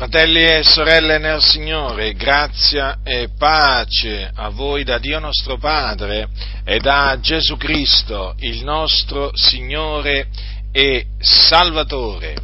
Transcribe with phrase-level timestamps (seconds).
[0.00, 6.26] Fratelli e sorelle nel Signore, grazia e pace a voi da Dio nostro Padre
[6.64, 10.28] e da Gesù Cristo, il nostro Signore
[10.72, 12.34] e Salvatore.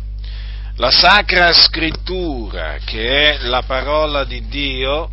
[0.75, 5.09] La Sacra Scrittura, che è la parola di Dio,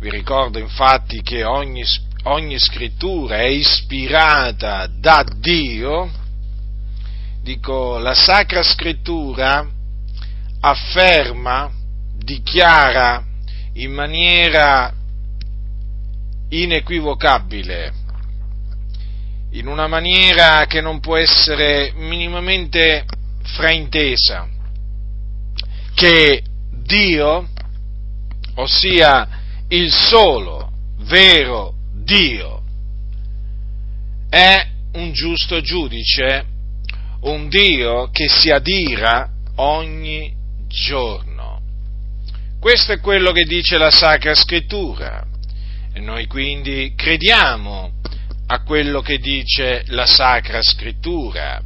[0.00, 1.84] vi ricordo infatti che ogni,
[2.24, 6.10] ogni scrittura è ispirata da Dio,
[7.40, 9.76] dico, la Sacra Scrittura
[10.70, 11.70] afferma,
[12.16, 13.24] dichiara
[13.74, 14.92] in maniera
[16.50, 17.92] inequivocabile,
[19.52, 23.04] in una maniera che non può essere minimamente
[23.42, 24.48] fraintesa,
[25.94, 27.48] che Dio,
[28.56, 29.28] ossia
[29.68, 32.62] il solo vero Dio,
[34.28, 36.44] è un giusto giudice,
[37.20, 40.37] un Dio che si adira ogni
[40.68, 41.60] giorno.
[42.60, 45.24] Questo è quello che dice la Sacra Scrittura
[45.92, 47.92] e noi quindi crediamo
[48.46, 51.60] a quello che dice la Sacra Scrittura,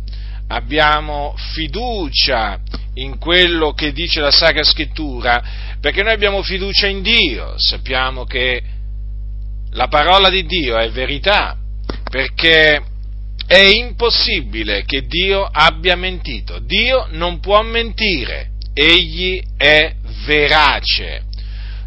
[0.48, 2.60] abbiamo fiducia
[2.94, 5.42] in quello che dice la Sacra Scrittura
[5.80, 8.62] perché noi abbiamo fiducia in Dio, sappiamo che
[9.70, 11.56] la parola di Dio è verità,
[12.10, 12.82] perché
[13.46, 16.58] è impossibile che Dio abbia mentito.
[16.58, 21.24] Dio non può mentire egli è verace.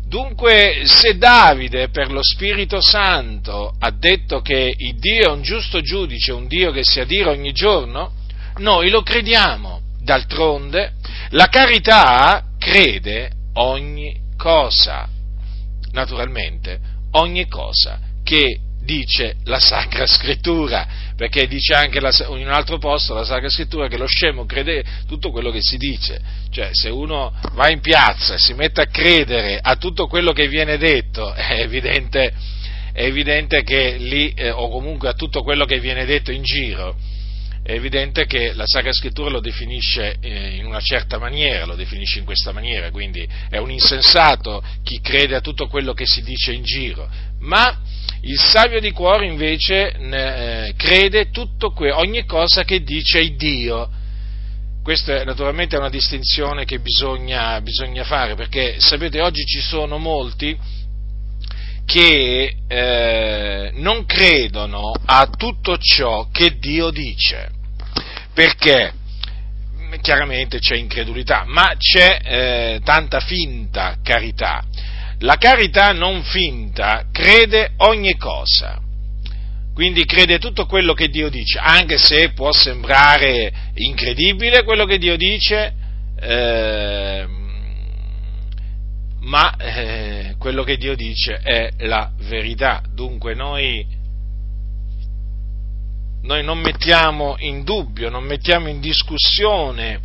[0.07, 5.81] Dunque, se Davide per lo Spirito Santo ha detto che il Dio è un giusto
[5.81, 8.13] giudice, un Dio che si adira ogni giorno,
[8.57, 9.81] noi lo crediamo.
[9.99, 10.93] D'altronde,
[11.29, 15.09] la carità crede ogni cosa.
[15.91, 16.79] Naturalmente,
[17.11, 23.13] ogni cosa che dice la Sacra Scrittura, perché dice anche la, in un altro posto
[23.13, 27.33] la Sacra Scrittura che lo scemo crede tutto quello che si dice, cioè se uno
[27.53, 31.59] va in piazza e si mette a credere a tutto quello che viene detto, è
[31.59, 32.33] evidente,
[32.93, 36.95] è evidente che lì, eh, o comunque a tutto quello che viene detto in giro,
[37.65, 42.19] è evidente che la Sacra Scrittura lo definisce eh, in una certa maniera, lo definisce
[42.19, 46.51] in questa maniera, quindi è un insensato chi crede a tutto quello che si dice
[46.51, 47.09] in giro,
[47.45, 47.79] ma
[48.21, 53.89] il savio di cuore invece eh, crede tutto que- ogni cosa che dice il Dio.
[54.83, 60.55] Questa naturalmente è una distinzione che bisogna, bisogna fare, perché sapete oggi ci sono molti
[61.85, 67.49] che eh, non credono a tutto ciò che Dio dice,
[68.33, 68.93] perché
[70.01, 74.63] chiaramente c'è incredulità, ma c'è eh, tanta finta carità.
[75.19, 78.81] La carità non finta crede ogni cosa,
[79.73, 85.17] quindi crede tutto quello che Dio dice, anche se può sembrare incredibile quello che Dio
[85.17, 85.73] dice,
[86.19, 87.25] eh,
[89.19, 92.81] ma eh, quello che Dio dice è la verità.
[92.93, 93.85] Dunque noi,
[96.21, 99.99] noi non mettiamo in dubbio, non mettiamo in discussione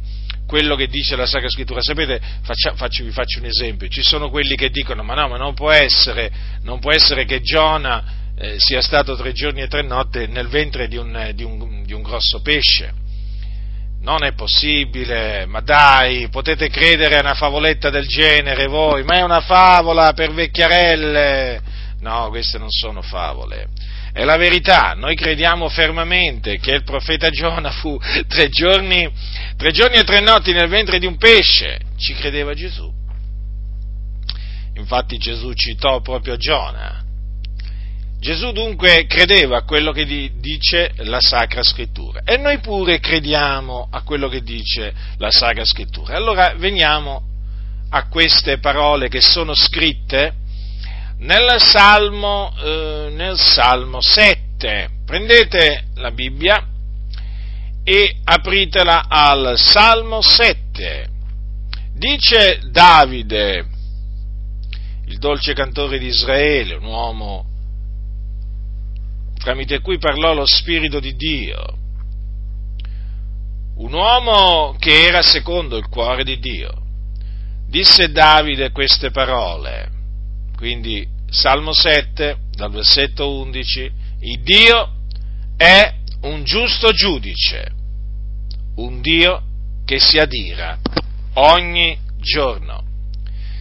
[0.50, 1.80] quello che dice la Sacra Scrittura.
[1.80, 5.36] Sapete, faccia, faccio, vi faccio un esempio, ci sono quelli che dicono ma no, ma
[5.36, 6.28] non può essere,
[6.62, 10.88] non può essere che Giona eh, sia stato tre giorni e tre notti nel ventre
[10.88, 12.92] di un, di, un, di un grosso pesce.
[14.00, 19.22] Non è possibile, ma dai, potete credere a una favoletta del genere voi, ma è
[19.22, 21.60] una favola per vecchiarelle.
[22.00, 23.68] No, queste non sono favole
[24.12, 29.08] è la verità, noi crediamo fermamente che il profeta Giona fu tre giorni,
[29.56, 32.92] tre giorni e tre notti nel ventre di un pesce, ci credeva Gesù.
[34.74, 37.04] Infatti Gesù citò proprio Giona.
[38.18, 44.02] Gesù dunque credeva a quello che dice la Sacra Scrittura e noi pure crediamo a
[44.02, 46.16] quello che dice la Sacra Scrittura.
[46.16, 47.22] Allora veniamo
[47.88, 50.34] a queste parole che sono scritte
[51.20, 54.88] nel Salmo, eh, nel Salmo 7.
[55.04, 56.66] Prendete la Bibbia
[57.82, 61.08] e apritela al Salmo 7.
[61.94, 63.66] Dice Davide,
[65.06, 67.44] il dolce cantore di Israele, un uomo
[69.38, 71.78] tramite cui parlò lo Spirito di Dio,
[73.76, 76.72] un uomo che era secondo il cuore di Dio.
[77.66, 79.99] Disse Davide queste parole,
[80.60, 84.90] quindi Salmo 7, dal versetto 11, il Dio
[85.56, 87.72] è un giusto giudice,
[88.76, 89.42] un Dio
[89.86, 90.78] che si adira
[91.36, 92.84] ogni giorno.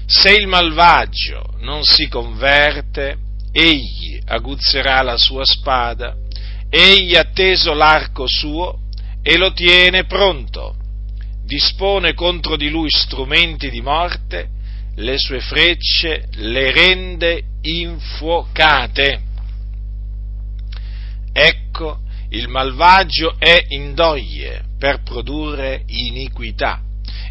[0.07, 3.17] Se il malvagio non si converte,
[3.53, 6.17] egli aguzzerà la sua spada,
[6.69, 8.79] egli ha teso l'arco suo
[9.21, 10.75] e lo tiene pronto.
[11.45, 14.49] dispone contro di lui strumenti di morte,
[14.99, 19.21] le sue frecce le rende infuocate.
[21.31, 21.99] Ecco,
[22.31, 26.81] il malvagio è in doglie per produrre iniquità.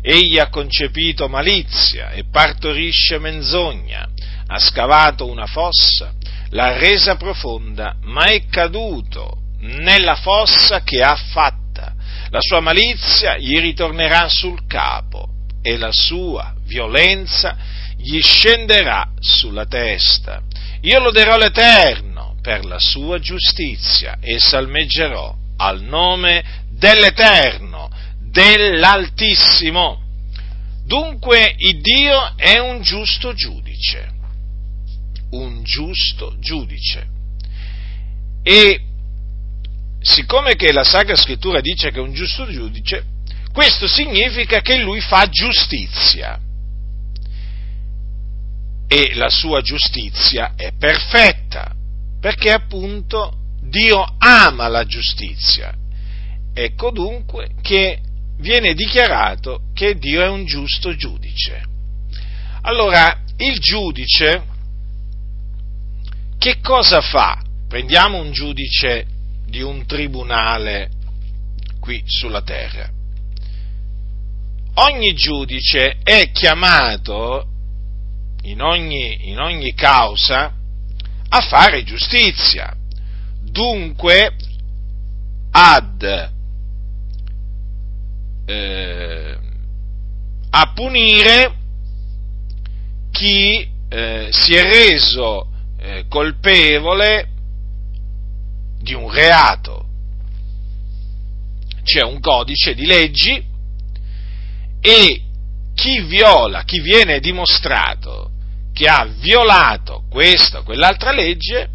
[0.01, 4.09] Egli ha concepito malizia e partorisce menzogna,
[4.47, 6.15] ha scavato una fossa,
[6.51, 11.95] l'ha resa profonda, ma è caduto nella fossa che ha fatta.
[12.31, 17.57] La sua malizia gli ritornerà sul capo e la sua violenza
[17.97, 20.43] gli scenderà sulla testa.
[20.83, 27.91] Io loderò l'Eterno per la sua giustizia e salmeggerò al nome dell'Eterno,
[28.21, 30.03] dell'Altissimo.
[30.85, 34.11] Dunque il Dio è un giusto giudice,
[35.31, 37.07] un giusto giudice.
[38.43, 38.83] E
[40.01, 43.05] siccome che la Sacra Scrittura dice che è un giusto giudice,
[43.59, 46.39] questo significa che lui fa giustizia.
[48.87, 51.75] E la sua giustizia è perfetta,
[52.21, 55.75] perché appunto Dio ama la giustizia.
[56.55, 57.99] Ecco dunque che
[58.37, 61.61] viene dichiarato che Dio è un giusto giudice.
[62.61, 64.41] Allora, il giudice
[66.39, 67.43] che cosa fa?
[67.67, 69.05] Prendiamo un giudice
[69.49, 70.91] di un tribunale
[71.81, 72.98] qui sulla terra.
[74.81, 77.47] Ogni giudice è chiamato
[78.43, 80.55] in ogni, in ogni causa
[81.31, 82.77] a fare giustizia,
[83.43, 84.37] dunque
[85.51, 86.31] ad
[88.47, 89.39] eh,
[90.51, 91.55] a punire
[93.11, 95.49] chi eh, si è reso
[95.81, 97.29] eh, colpevole
[98.79, 99.87] di un reato.
[101.83, 103.48] C'è un codice di leggi
[104.89, 105.23] e
[105.75, 108.31] chi viola, chi viene dimostrato
[108.73, 111.69] che ha violato questa o quell'altra legge,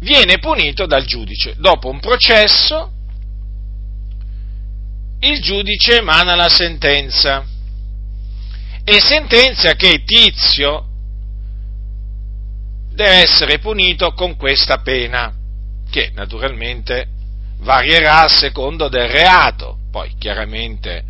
[0.00, 1.54] viene punito dal giudice.
[1.56, 2.90] Dopo un processo,
[5.20, 7.46] il giudice emana la sentenza
[8.82, 10.88] e sentenzia che Tizio
[12.92, 15.32] deve essere punito con questa pena,
[15.90, 17.08] che naturalmente
[17.58, 19.78] varierà a secondo del reato.
[19.94, 21.04] Poi chiaramente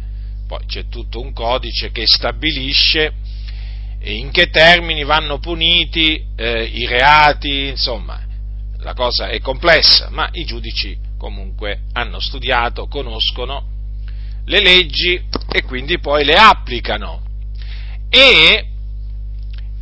[0.47, 3.15] poi c'è tutto un codice che stabilisce
[4.03, 8.23] in che termini vanno puniti eh, i reati, insomma,
[8.81, 13.69] la cosa è complessa, ma i giudici comunque hanno studiato, conoscono
[14.45, 15.19] le leggi
[15.51, 17.23] e quindi poi le applicano.
[18.11, 18.67] E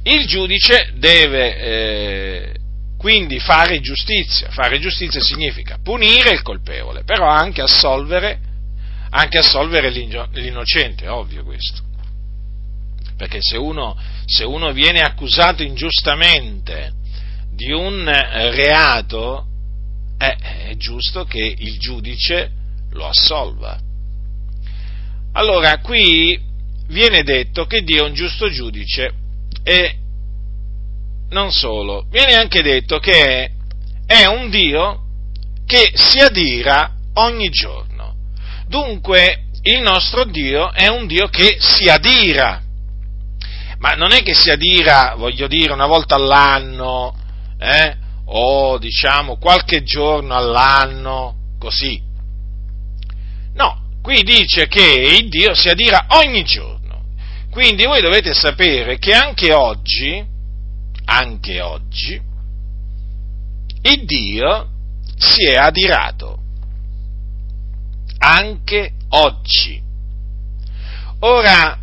[0.04, 2.54] il giudice deve eh,
[2.96, 4.48] quindi fare giustizia.
[4.50, 8.50] Fare giustizia significa punire il colpevole, però anche assolvere,
[9.14, 11.82] anche assolvere l'innocente, ovvio questo.
[13.16, 16.92] Perché se uno, se uno viene accusato ingiustamente
[17.54, 19.46] di un reato,
[20.18, 20.36] eh,
[20.68, 22.50] è giusto che il giudice
[22.92, 23.78] lo assolva.
[25.32, 26.40] Allora, qui
[26.88, 29.12] viene detto che Dio è un giusto giudice
[29.62, 29.96] e
[31.30, 33.52] non solo, viene anche detto che
[34.06, 35.00] è un Dio
[35.66, 37.91] che si adira ogni giorno.
[38.72, 42.62] Dunque, il nostro Dio è un Dio che si adira.
[43.76, 47.14] Ma non è che si adira, voglio dire, una volta all'anno,
[47.58, 47.96] eh?
[48.24, 52.00] o diciamo qualche giorno all'anno, così.
[53.52, 57.04] No, Qui dice che il Dio si adira ogni giorno.
[57.50, 60.24] Quindi voi dovete sapere che anche oggi,
[61.04, 62.18] anche oggi,
[63.82, 64.68] il Dio
[65.18, 66.41] si è adirato.
[68.24, 69.82] Anche oggi.
[71.20, 71.76] Ora,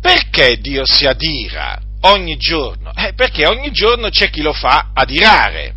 [0.00, 2.92] perché Dio si adira ogni giorno?
[2.94, 5.74] Eh, perché ogni giorno c'è chi lo fa adirare.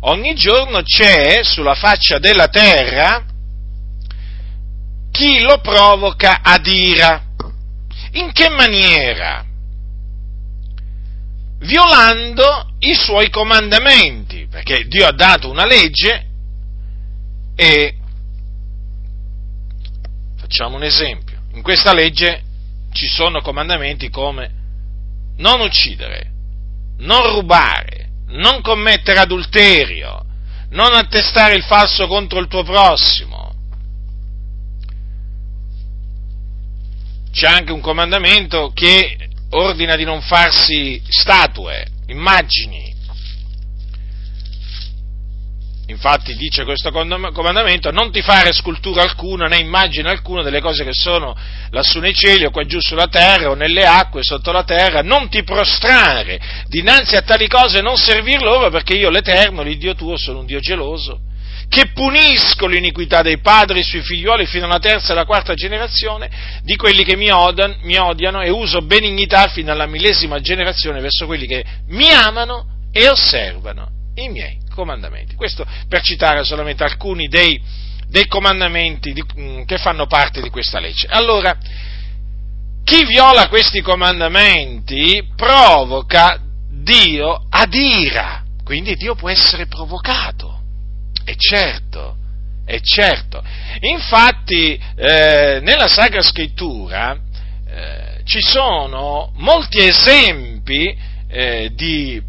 [0.00, 3.24] Ogni giorno c'è sulla faccia della terra
[5.10, 7.22] chi lo provoca ad ira.
[8.12, 9.44] In che maniera?
[11.60, 16.26] Violando i suoi comandamenti, perché Dio ha dato una legge
[17.54, 17.96] e
[20.52, 21.40] facciamo un esempio.
[21.54, 22.42] In questa legge
[22.92, 24.50] ci sono comandamenti come
[25.38, 26.30] non uccidere,
[26.98, 30.22] non rubare, non commettere adulterio,
[30.72, 33.54] non attestare il falso contro il tuo prossimo,
[37.32, 42.91] c'è anche un comandamento che ordina di non farsi statue, immagini.
[45.86, 50.92] Infatti dice questo comandamento, non ti fare scultura alcuna né immagine alcuna delle cose che
[50.92, 51.36] sono
[51.70, 55.28] lassù nei cieli o qua giù sulla terra o nelle acque sotto la terra, non
[55.28, 60.16] ti prostrare dinanzi a tali cose e non servir loro perché io l'Eterno, l'Iddio tuo,
[60.16, 61.18] sono un Dio geloso,
[61.68, 66.76] che punisco l'iniquità dei padri sui figlioli fino alla terza e alla quarta generazione di
[66.76, 71.46] quelli che mi odiano, mi odiano e uso benignità fino alla millesima generazione verso quelli
[71.46, 75.34] che mi amano e osservano i miei comandamenti.
[75.34, 77.60] Questo per citare solamente alcuni dei,
[78.08, 81.06] dei comandamenti di, mm, che fanno parte di questa legge.
[81.08, 81.56] Allora,
[82.84, 90.60] chi viola questi comandamenti provoca Dio ad ira, quindi Dio può essere provocato,
[91.24, 92.16] è certo,
[92.64, 93.42] è certo.
[93.80, 97.16] Infatti, eh, nella Sacra Scrittura
[97.66, 100.96] eh, ci sono molti esempi
[101.28, 102.20] eh, di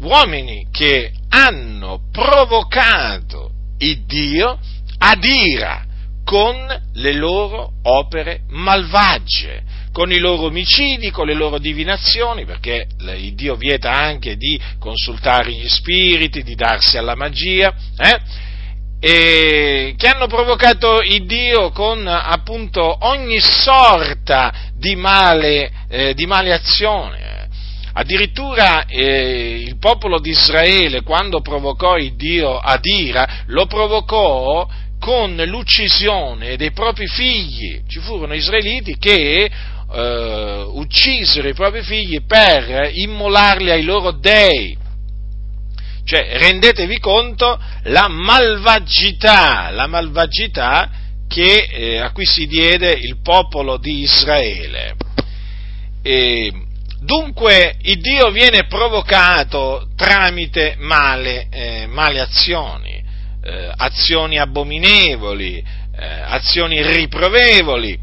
[0.00, 4.58] uomini che hanno provocato il Dio
[4.98, 5.84] ad ira
[6.24, 13.34] con le loro opere malvagie, con i loro omicidi, con le loro divinazioni, perché il
[13.34, 18.20] Dio vieta anche di consultare gli spiriti, di darsi alla magia, eh?
[19.00, 26.52] e che hanno provocato il Dio con appunto ogni sorta di male, eh, di male
[26.52, 27.37] azione.
[27.98, 34.68] Addirittura eh, il popolo di Israele, quando provocò il Dio ad ira, lo provocò
[35.00, 37.82] con l'uccisione dei propri figli.
[37.88, 44.78] Ci furono israeliti che eh, uccisero i propri figli per immolarli ai loro dei.
[46.04, 50.88] Cioè, rendetevi conto la malvagità, la malvagità
[51.26, 54.94] che, eh, a cui si diede il popolo di Israele.
[56.00, 56.66] E,
[57.00, 63.02] Dunque il Dio viene provocato tramite male, eh, male azioni,
[63.42, 67.98] eh, azioni abominevoli, eh, azioni riprovevoli.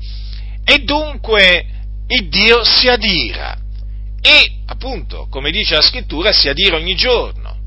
[0.63, 1.65] E dunque
[2.07, 3.57] il Dio si adira.
[4.21, 7.57] E appunto, come dice la scrittura, si adira ogni giorno.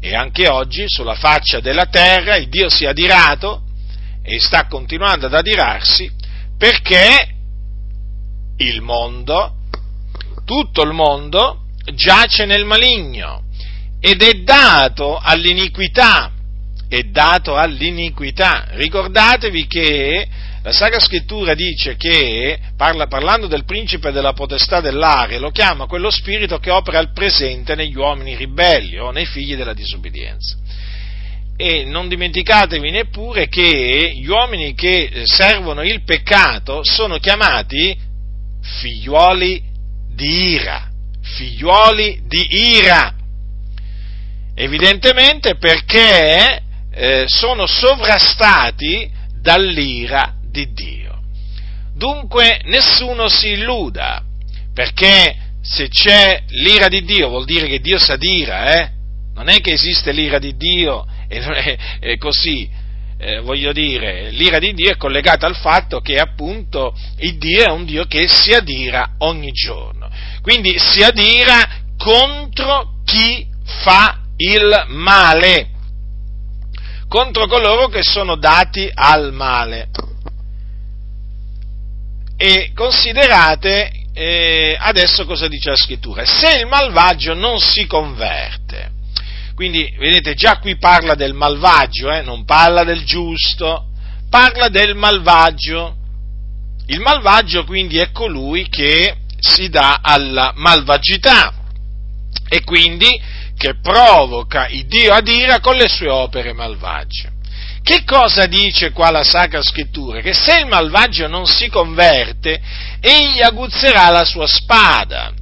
[0.00, 3.62] E anche oggi sulla faccia della terra il Dio si è adirato
[4.22, 6.10] e sta continuando ad adirarsi
[6.56, 7.34] perché
[8.58, 9.54] il mondo
[10.50, 13.44] tutto il mondo giace nel maligno
[14.00, 16.32] ed è dato all'iniquità,
[16.88, 18.66] è dato all'iniquità.
[18.70, 20.26] Ricordatevi che
[20.64, 26.10] la Sacra Scrittura dice che, parla, parlando del principe della potestà dell'aria, lo chiama quello
[26.10, 30.56] spirito che opera al presente negli uomini ribelli o nei figli della disobbedienza.
[31.56, 37.96] E non dimenticatevi neppure che gli uomini che servono il peccato sono chiamati
[38.60, 39.68] figliuoli
[40.20, 40.90] di ira,
[41.22, 42.46] figliuoli di
[42.76, 43.14] ira.
[44.54, 46.62] Evidentemente perché
[46.92, 49.10] eh, sono sovrastati
[49.40, 51.22] dall'ira di Dio.
[51.94, 54.22] Dunque nessuno si illuda,
[54.74, 58.90] perché se c'è l'ira di Dio vuol dire che Dio sa d'ira, eh?
[59.34, 62.68] Non è che esiste l'ira di Dio e è, è così,
[63.22, 67.70] eh, voglio dire, l'ira di Dio è collegata al fatto che appunto il Dio è
[67.70, 70.08] un Dio che si adira ogni giorno.
[70.40, 73.46] Quindi si adira contro chi
[73.82, 75.68] fa il male,
[77.08, 79.88] contro coloro che sono dati al male.
[82.38, 86.24] E considerate eh, adesso cosa dice la scrittura.
[86.24, 88.92] Se il malvagio non si converte,
[89.60, 93.90] quindi vedete già qui parla del malvagio, eh, non parla del giusto,
[94.30, 95.96] parla del malvagio.
[96.86, 101.52] Il malvagio quindi è colui che si dà alla malvagità
[102.48, 103.20] e quindi
[103.54, 107.30] che provoca il Dio ad ira con le sue opere malvagie.
[107.82, 110.22] Che cosa dice qua la Sacra Scrittura?
[110.22, 112.58] Che se il malvagio non si converte,
[112.98, 115.34] egli aguzzerà la sua spada.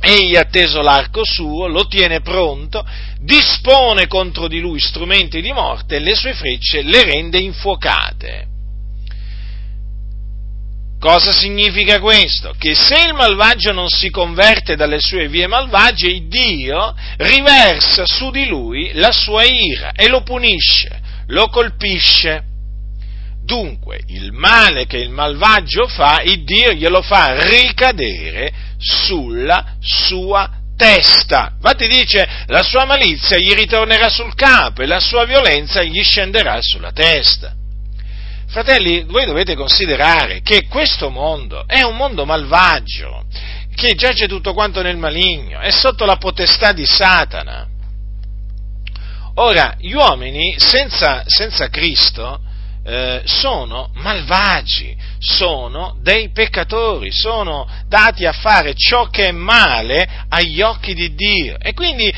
[0.00, 2.84] Egli ha teso l'arco suo, lo tiene pronto,
[3.20, 8.48] dispone contro di lui strumenti di morte e le sue frecce le rende infuocate.
[10.98, 12.54] Cosa significa questo?
[12.58, 18.46] Che se il malvagio non si converte dalle sue vie malvagie, Dio riversa su di
[18.46, 22.48] lui la sua ira e lo punisce, lo colpisce.
[23.50, 31.54] Dunque, il male che il malvagio fa, il Dio glielo fa ricadere sulla sua testa.
[31.56, 36.62] Infatti dice, la sua malizia gli ritornerà sul capo e la sua violenza gli scenderà
[36.62, 37.52] sulla testa.
[38.46, 43.24] Fratelli, voi dovete considerare che questo mondo è un mondo malvagio,
[43.74, 47.66] che giace tutto quanto nel maligno, è sotto la potestà di Satana.
[49.34, 52.42] Ora, gli uomini senza, senza Cristo
[52.82, 60.62] eh, sono malvagi, sono dei peccatori, sono dati a fare ciò che è male agli
[60.62, 62.12] occhi di Dio e quindi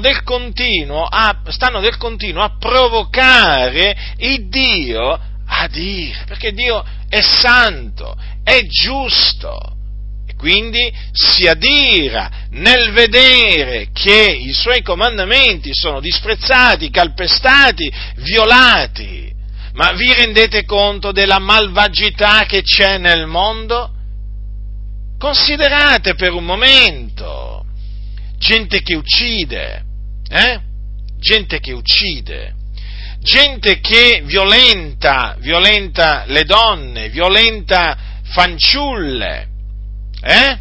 [0.00, 8.16] del a, stanno del continuo a provocare il Dio a dire, perché Dio è santo,
[8.42, 9.72] è giusto.
[10.36, 19.33] Quindi si adira nel vedere che i suoi comandamenti sono disprezzati, calpestati, violati.
[19.74, 23.92] Ma vi rendete conto della malvagità che c'è nel mondo?
[25.18, 27.64] Considerate per un momento
[28.38, 29.84] gente che uccide,
[30.28, 30.60] eh?
[31.18, 32.54] gente che uccide,
[33.20, 39.48] gente che violenta, violenta le donne, violenta fanciulle,
[40.20, 40.58] eh?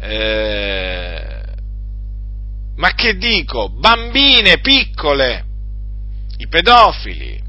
[0.00, 1.42] Eh,
[2.76, 5.44] ma che dico, bambine piccole,
[6.38, 7.41] i pedofili,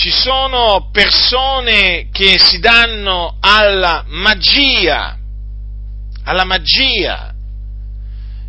[0.00, 5.14] ci sono persone che si danno alla magia,
[6.24, 7.34] alla magia,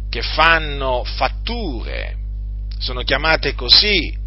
[0.09, 2.15] che fanno fatture,
[2.79, 4.17] sono chiamate così,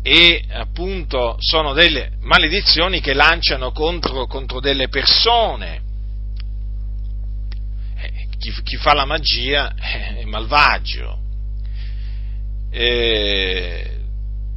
[0.00, 5.82] e appunto sono delle maledizioni che lanciano contro, contro delle persone.
[7.96, 11.18] Eh, chi, chi, fa la magia è malvagio.
[12.70, 13.93] Eh,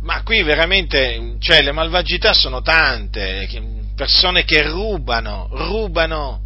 [0.08, 3.46] ma qui veramente, cioè, le malvagità sono tante,
[3.94, 6.40] persone che rubano, rubano,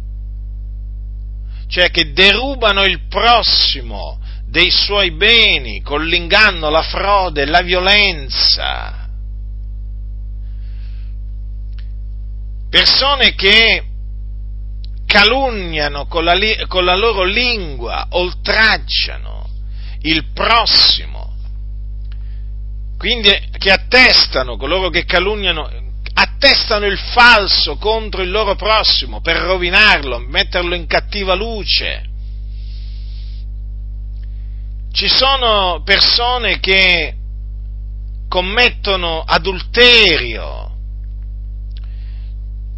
[1.68, 9.08] cioè che derubano il prossimo dei suoi beni con l'inganno, la frode, la violenza.
[12.68, 13.84] Persone che
[15.06, 16.34] calunniano con la,
[16.66, 19.48] con la loro lingua, oltraggiano
[20.00, 21.11] il prossimo
[23.02, 25.68] quindi che attestano, coloro che calunniano,
[26.14, 32.08] attestano il falso contro il loro prossimo per rovinarlo, metterlo in cattiva luce.
[34.92, 37.16] Ci sono persone che
[38.28, 40.76] commettono adulterio,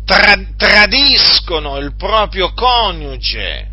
[0.06, 3.72] tra, tradiscono il proprio coniuge,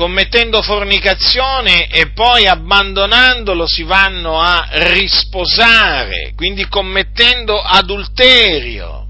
[0.00, 9.06] commettendo fornicazione e poi abbandonandolo si vanno a risposare, quindi commettendo adulterio.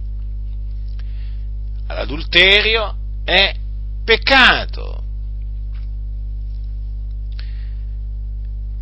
[1.87, 3.55] L'adulterio è
[4.05, 5.05] peccato.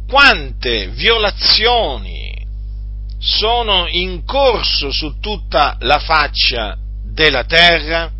[0.09, 2.43] Quante violazioni
[3.19, 8.11] sono in corso su tutta la faccia della terra?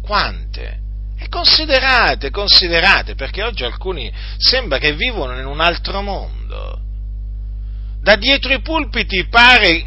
[0.00, 0.82] Quante?
[1.28, 6.80] Considerate, considerate, perché oggi alcuni sembra che vivono in un altro mondo.
[8.00, 9.84] Da dietro i pulpiti pare,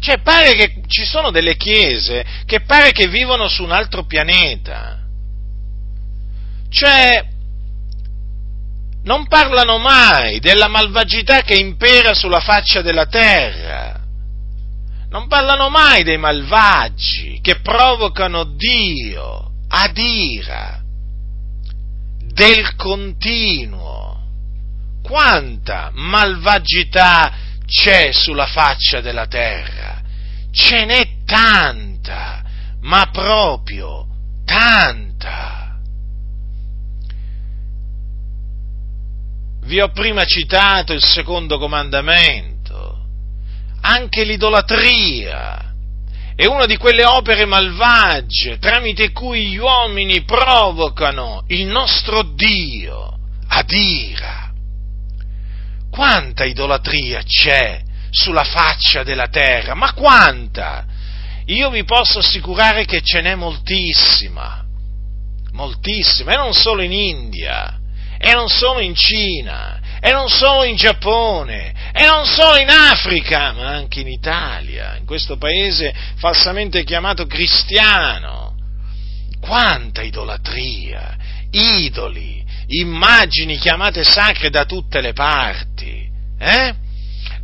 [0.00, 4.98] cioè pare che ci sono delle chiese che pare che vivono su un altro pianeta.
[6.70, 7.26] Cioè,
[9.02, 13.98] non parlano mai della malvagità che impera sulla faccia della terra.
[15.10, 20.82] Non parlano mai dei malvagi che provocano Dio ad ira
[22.32, 24.08] del continuo.
[25.02, 27.32] Quanta malvagità
[27.66, 30.02] c'è sulla faccia della terra?
[30.50, 32.42] Ce n'è tanta,
[32.80, 34.06] ma proprio
[34.44, 35.78] tanta.
[39.62, 43.06] Vi ho prima citato il secondo comandamento,
[43.82, 45.69] anche l'idolatria
[46.40, 53.70] è una di quelle opere malvagie tramite cui gli uomini provocano il nostro Dio ad
[53.70, 54.50] ira.
[55.90, 60.86] Quanta idolatria c'è sulla faccia della terra, ma quanta?
[61.44, 64.64] Io vi posso assicurare che ce n'è moltissima,
[65.52, 67.78] moltissima, e non solo in India,
[68.16, 73.52] e non solo in Cina, e non solo in Giappone, e non solo in Africa,
[73.52, 78.54] ma anche in Italia, in questo paese falsamente chiamato cristiano.
[79.40, 81.16] Quanta idolatria,
[81.50, 86.08] idoli, immagini chiamate sacre da tutte le parti,
[86.38, 86.74] eh?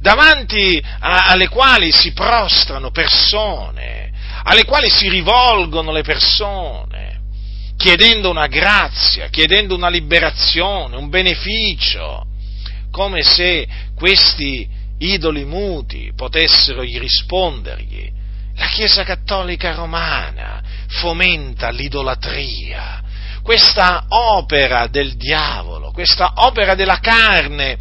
[0.01, 4.13] davanti a, alle quali si prostrano persone,
[4.45, 7.21] alle quali si rivolgono le persone,
[7.77, 12.27] chiedendo una grazia, chiedendo una liberazione, un beneficio
[12.97, 18.11] come se questi idoli muti potessero rispondergli.
[18.55, 23.03] La Chiesa Cattolica Romana fomenta l'idolatria,
[23.43, 27.77] questa opera del diavolo, questa opera della carne,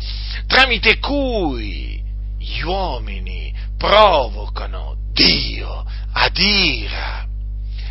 [0.48, 2.04] tramite cui
[2.38, 7.26] gli uomini provocano Dio ad ira.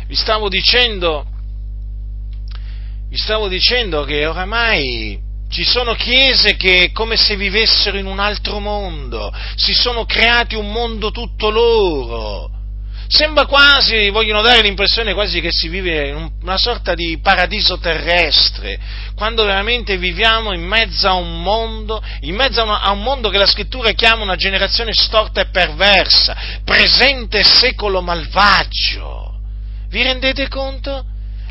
[0.05, 1.25] Vi stavo dicendo,
[3.09, 8.59] vi stavo dicendo che oramai ci sono chiese che come se vivessero in un altro
[8.59, 12.49] mondo, si sono creati un mondo tutto loro.
[13.07, 18.79] Sembra quasi, vogliono dare l'impressione quasi che si vive in una sorta di paradiso terrestre,
[19.15, 23.29] quando veramente viviamo in mezzo a un mondo, in mezzo a, una, a un mondo
[23.29, 29.39] che la scrittura chiama una generazione storta e perversa, presente secolo malvagio.
[29.89, 31.05] Vi rendete conto?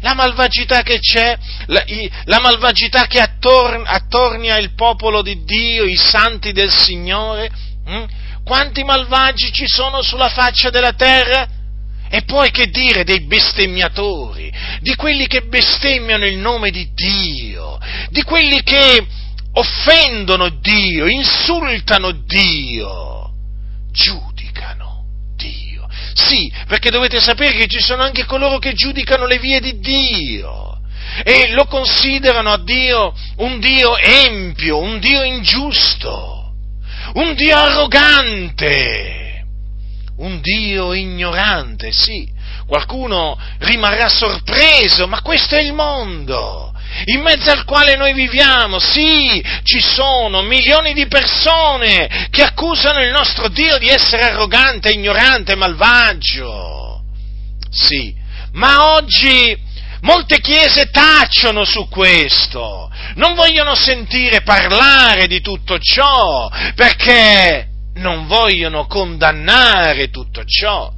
[0.05, 1.37] La malvagità che c'è,
[1.69, 7.51] la, i, la malvagità che attorn, attornia il popolo di Dio, i santi del Signore.
[7.87, 8.05] Hm?
[8.45, 11.49] Quanti malvagi ci sono sulla faccia della terra?
[12.11, 17.79] E poi che dire dei bestemmiatori, di quelli che bestemmiano il nome di Dio,
[18.11, 19.07] di quelli che
[19.53, 23.33] offendono Dio, insultano Dio,
[23.91, 25.74] giudicano Dio.
[26.15, 30.79] Sì, perché dovete sapere che ci sono anche coloro che giudicano le vie di Dio
[31.25, 36.55] e lo considerano a Dio un Dio empio, un Dio ingiusto,
[37.15, 39.25] un Dio arrogante
[40.17, 42.31] un Dio ignorante, sì.
[42.67, 46.74] Qualcuno rimarrà sorpreso, ma questo è il mondo
[47.07, 48.79] in mezzo al quale noi viviamo.
[48.79, 55.55] Sì, ci sono milioni di persone che accusano il nostro Dio di essere arrogante, ignorante,
[55.55, 57.03] malvagio.
[57.71, 58.15] Sì,
[58.53, 59.57] ma oggi
[60.03, 68.87] molte chiese tacciono su questo, non vogliono sentire parlare di tutto ciò, perché non vogliono
[68.87, 70.93] condannare tutto ciò.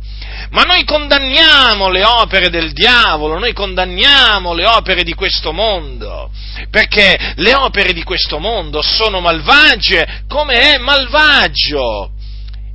[0.51, 6.31] Ma noi condanniamo le opere del diavolo, noi condanniamo le opere di questo mondo,
[6.70, 12.12] perché le opere di questo mondo sono malvagie come è malvagio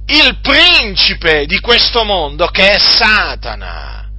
[0.08, 4.10] il principe di questo mondo che è Satana.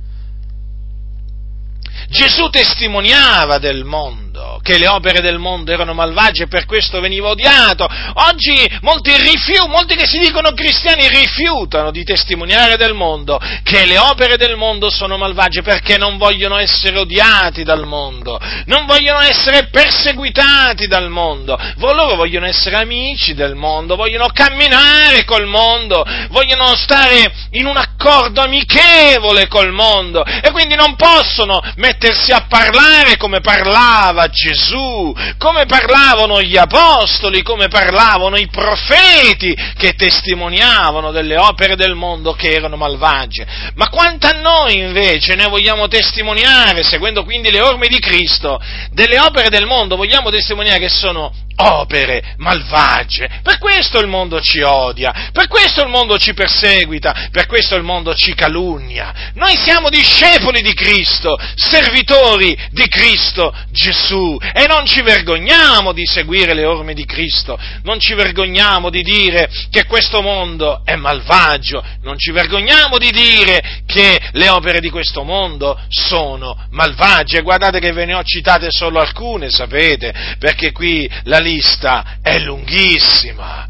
[2.08, 4.21] Gesù testimoniava del mondo,
[4.62, 7.86] che le opere del mondo erano malvagie e per questo veniva odiato.
[8.14, 13.98] Oggi molti, rifiu- molti che si dicono cristiani rifiutano di testimoniare del mondo, che le
[13.98, 19.68] opere del mondo sono malvagie perché non vogliono essere odiati dal mondo, non vogliono essere
[19.68, 27.32] perseguitati dal mondo, loro vogliono essere amici del mondo, vogliono camminare col mondo, vogliono stare
[27.50, 34.21] in un accordo amichevole col mondo e quindi non possono mettersi a parlare come parlava
[34.28, 42.32] Gesù, come parlavano gli apostoli, come parlavano i profeti che testimoniavano delle opere del mondo
[42.32, 43.46] che erano malvagie.
[43.74, 49.18] Ma quanto a noi invece ne vogliamo testimoniare, seguendo quindi le orme di Cristo, delle
[49.18, 53.40] opere del mondo, vogliamo testimoniare che sono opere malvagie.
[53.42, 57.82] Per questo il mondo ci odia, per questo il mondo ci perseguita, per questo il
[57.82, 59.30] mondo ci calunnia.
[59.34, 66.52] Noi siamo discepoli di Cristo, servitori di Cristo Gesù e non ci vergogniamo di seguire
[66.54, 72.18] le orme di Cristo, non ci vergogniamo di dire che questo mondo è malvagio, non
[72.18, 77.40] ci vergogniamo di dire che le opere di questo mondo sono malvagie.
[77.42, 83.66] Guardate che ve ne ho citate solo alcune, sapete, perché qui la lista è lunghissima.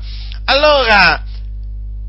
[0.46, 1.22] Allora,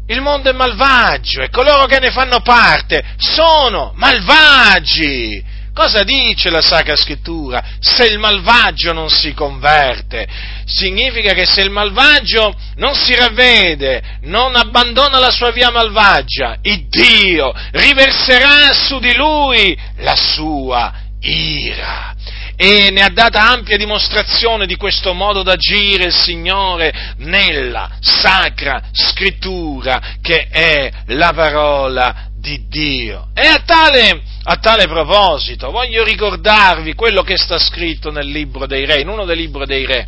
[0.08, 5.52] il mondo è malvagio e coloro che ne fanno parte sono malvagi.
[5.74, 7.64] Cosa dice la Sacra Scrittura?
[7.80, 10.28] Se il malvagio non si converte,
[10.66, 16.88] significa che se il malvagio non si ravvede, non abbandona la sua via malvagia, il
[16.88, 22.14] Dio riverserà su di lui la sua ira
[22.56, 30.18] e ne ha data ampia dimostrazione di questo modo d'agire il Signore nella sacra scrittura
[30.22, 33.30] che è la parola di Dio.
[33.34, 38.86] E a tale, a tale proposito voglio ricordarvi quello che sta scritto nel libro dei
[38.86, 40.08] re, in uno dei libri dei re,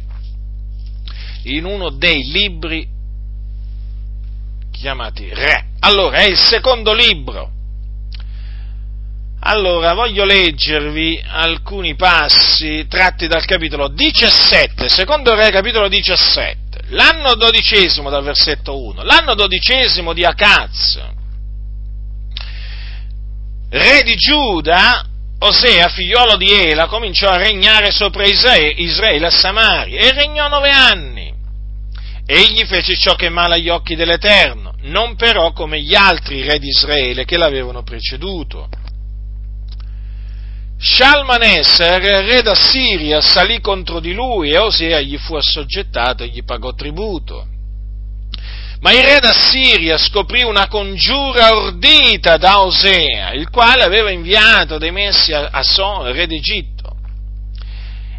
[1.43, 2.85] in uno dei libri
[4.69, 5.67] chiamati re.
[5.79, 7.51] Allora, è il secondo libro.
[9.47, 18.09] Allora, voglio leggervi alcuni passi tratti dal capitolo 17, secondo Re, capitolo 17, l'anno dodicesimo
[18.09, 20.99] dal versetto 1, l'anno dodicesimo di Acaz,
[23.77, 25.05] re di Giuda,
[25.39, 31.33] Osea, figliolo di Ela, cominciò a regnare sopra Israele a Samaria e regnò nove anni.
[32.25, 36.57] Egli fece ciò che è male agli occhi dell'Eterno, non però come gli altri re
[36.57, 38.67] di Israele che l'avevano preceduto
[40.77, 46.73] Shalmaneser, re d'Assiria, salì contro di lui e Osea gli fu assoggettato e gli pagò
[46.73, 47.47] tributo.
[48.81, 54.91] Ma il re d'Assiria scoprì una congiura ordita da Osea, il quale aveva inviato dei
[54.91, 56.85] messi a, Son, re d'Egitto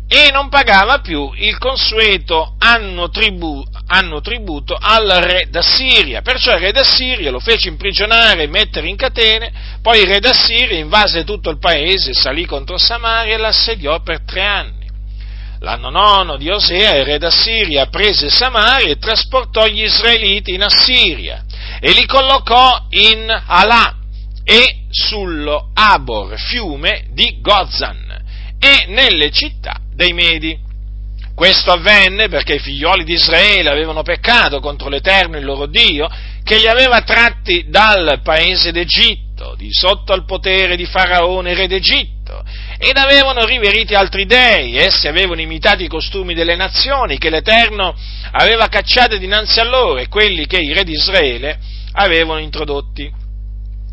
[0.09, 6.23] e non pagava più il consueto anno, tribu, anno tributo al re d'Assiria.
[6.23, 10.79] Perciò il re d'Assiria lo fece imprigionare e mettere in catene, poi il re d'Assiria
[10.79, 14.86] invase tutto il paese, salì contro Samaria e l'assediò per tre anni.
[15.61, 21.45] L'anno nono di Osea il re d'Assiria prese Samaria e trasportò gli israeliti in Assiria
[21.81, 23.97] e li collocò in Alà
[24.45, 28.23] e sullo Abor, fiume di Gozan,
[28.59, 30.64] e nelle città dei Medi.
[31.35, 36.09] Questo avvenne perché i figlioli di Israele avevano peccato contro l'Eterno, il loro Dio,
[36.42, 42.42] che li aveva tratti dal paese d'Egitto, di sotto al potere di Faraone, re d'Egitto,
[42.79, 47.95] ed avevano riveriti altri dei, essi avevano imitato i costumi delle nazioni che l'Eterno
[48.33, 51.59] aveva cacciate dinanzi a loro e quelli che i re di Israele
[51.93, 53.25] avevano introdotti.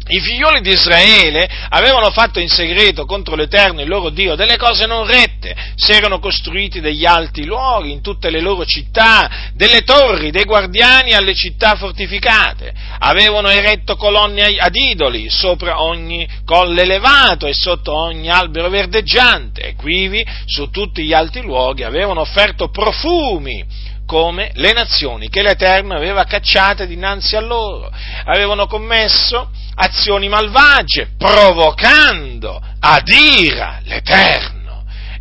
[0.06, 4.86] I figlioli di Israele avevano fatto in segreto contro l'Eterno, il loro Dio, delle cose
[4.86, 10.30] non rette, si erano costruiti degli alti luoghi in tutte le loro città, delle torri,
[10.30, 17.54] dei guardiani alle città fortificate, avevano eretto colonne ad idoli sopra ogni colle elevato e
[17.54, 24.52] sotto ogni albero verdeggiante, e quivi su tutti gli alti luoghi avevano offerto profumi come
[24.56, 27.90] le nazioni che l'Eterno aveva cacciate dinanzi a loro,
[28.26, 34.53] avevano commesso azioni malvagie, provocando ad ira l'Eterno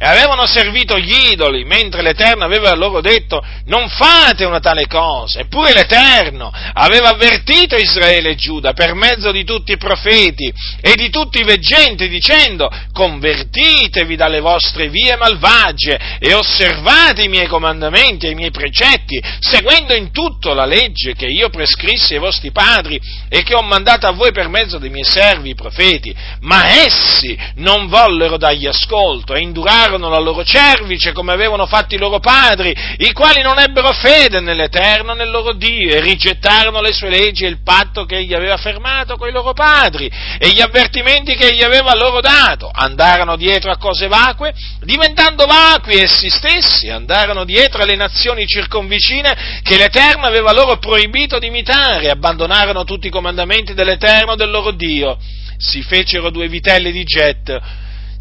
[0.02, 5.38] e avevano servito gli idoli, mentre l'Eterno aveva loro detto non fate una tale cosa.
[5.38, 11.08] Eppure l'Eterno aveva avvertito Israele e Giuda per mezzo di tutti i profeti e di
[11.08, 18.30] tutti i veggenti dicendo convertitevi dalle vostre vie malvagie e osservate i miei comandamenti e
[18.30, 23.44] i miei precetti, seguendo in tutto la legge che io prescrissi ai vostri padri e
[23.44, 26.12] che ho mandato a voi per mezzo dei miei servi i profeti.
[26.40, 31.94] Ma essi non vollero dargli ascolto e indurarono mangiarono la loro cervice come avevano fatto
[31.94, 36.92] i loro padri, i quali non ebbero fede nell'Eterno, nel loro Dio, e rigettarono le
[36.92, 40.60] sue leggi e il patto che egli aveva fermato con i loro padri e gli
[40.60, 42.70] avvertimenti che egli aveva loro dato.
[42.72, 49.76] Andarono dietro a cose vacue, diventando vacui essi stessi, andarono dietro alle nazioni circonvicine che
[49.76, 55.18] l'Eterno aveva loro proibito di imitare, abbandonarono tutti i comandamenti dell'Eterno del loro Dio.
[55.56, 57.60] Si fecero due vitelli di jet,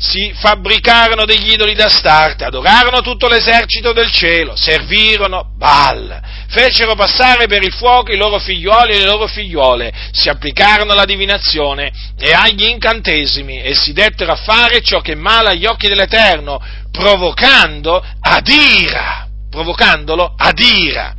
[0.01, 7.61] si fabbricarono degli idoli d'Astarte, adorarono tutto l'esercito del cielo, servirono Baal, fecero passare per
[7.61, 12.63] il fuoco i loro figlioli e le loro figliuole, si applicarono alla divinazione e agli
[12.63, 16.59] incantesimi e si dettero a fare ciò che è male agli occhi dell'Eterno,
[16.89, 21.13] provocando ad ira, provocandolo ad ira.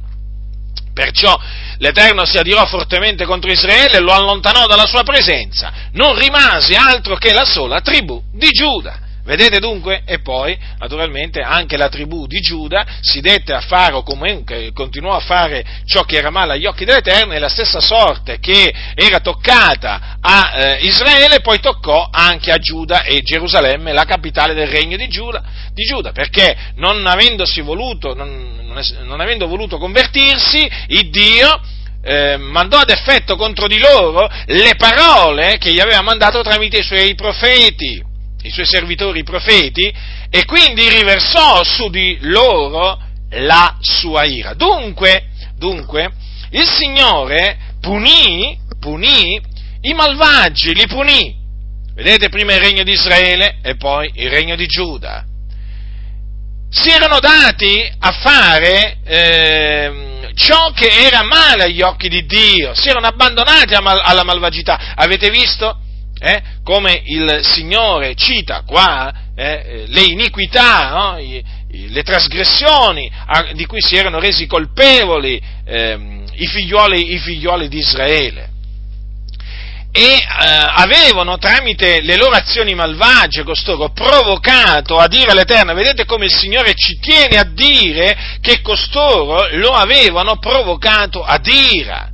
[0.93, 1.39] Perciò
[1.83, 5.73] l'Eterno si adirò fortemente contro Israele e lo allontanò dalla sua presenza.
[5.95, 9.02] Non rimase altro che la sola tribù di Giuda.
[9.25, 10.03] Vedete dunque?
[10.05, 15.15] E poi, naturalmente, anche la tribù di Giuda si dette a fare, o comunque continuò
[15.15, 19.21] a fare ciò che era male agli occhi dell'Eterno, e la stessa sorte che era
[19.21, 24.97] toccata a eh, Israele, poi toccò anche a Giuda e Gerusalemme, la capitale del regno
[24.97, 28.73] di Giuda, di Giuda perché non avendosi voluto, non,
[29.05, 31.61] non avendo voluto convertirsi, il Dio
[32.03, 36.83] eh, mandò ad effetto contro di loro le parole che gli aveva mandato tramite i
[36.83, 38.11] suoi profeti
[38.43, 39.93] i suoi servitori profeti,
[40.31, 42.99] e quindi riversò su di loro
[43.31, 44.55] la sua ira.
[44.55, 46.13] Dunque, dunque
[46.51, 49.41] il Signore punì, punì
[49.83, 51.41] i malvagi, li punì.
[51.95, 55.27] Vedete prima il regno di Israele e poi il regno di Giuda.
[56.71, 62.89] Si erano dati a fare eh, ciò che era male agli occhi di Dio, si
[62.89, 64.95] erano abbandonati alla malvagità.
[64.95, 65.79] Avete visto?
[66.23, 71.19] Eh, come il Signore cita qua eh, le iniquità, no?
[71.19, 77.19] I, i, le trasgressioni a, di cui si erano resi colpevoli eh, i, figlioli, i,
[77.19, 78.51] figlioli, di Israele.
[79.91, 86.27] E eh, avevano tramite le loro azioni malvagie costoro provocato a dire all'Eterno, vedete come
[86.27, 92.11] il Signore ci tiene a dire che costoro lo avevano provocato ad ira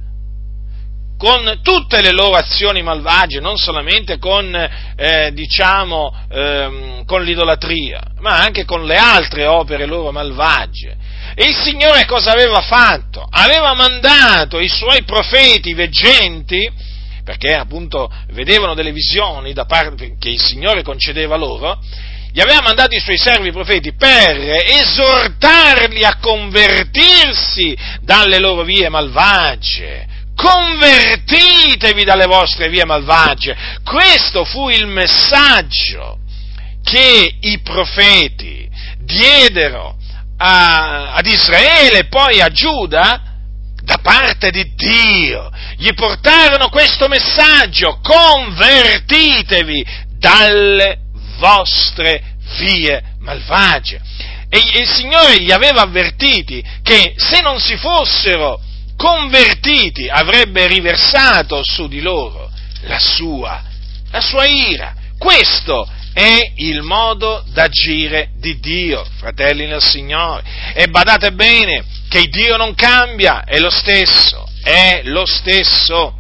[1.19, 4.55] con tutte le loro azioni malvagie, non solamente con,
[4.97, 10.97] eh, diciamo, ehm, con l'idolatria, ma anche con le altre opere loro malvagie.
[11.35, 13.27] E il Signore cosa aveva fatto?
[13.29, 16.87] Aveva mandato i suoi profeti veggenti
[17.29, 21.79] perché appunto vedevano delle visioni parte che il Signore concedeva loro,
[22.33, 30.07] gli aveva mandato i suoi servi profeti per esortarli a convertirsi dalle loro vie malvagie.
[30.39, 33.57] Convertitevi dalle vostre vie malvagie.
[33.83, 36.21] Questo fu il messaggio
[36.85, 38.71] che i profeti
[39.01, 39.97] diedero
[40.37, 43.21] a, ad Israele e poi a Giuda
[43.83, 45.51] da parte di Dio.
[45.77, 49.85] Gli portarono questo messaggio, convertitevi
[50.21, 51.01] dalle
[51.39, 54.01] vostre vie malvagie.
[54.49, 58.61] E il Signore gli aveva avvertiti che se non si fossero
[58.99, 62.51] convertiti avrebbe riversato su di loro
[62.83, 63.63] la sua,
[64.11, 64.93] la sua ira.
[65.17, 70.43] Questo è il modo d'agire di Dio, fratelli nel Signore.
[70.75, 76.15] E badate bene che Dio non cambia, è lo stesso, è lo stesso.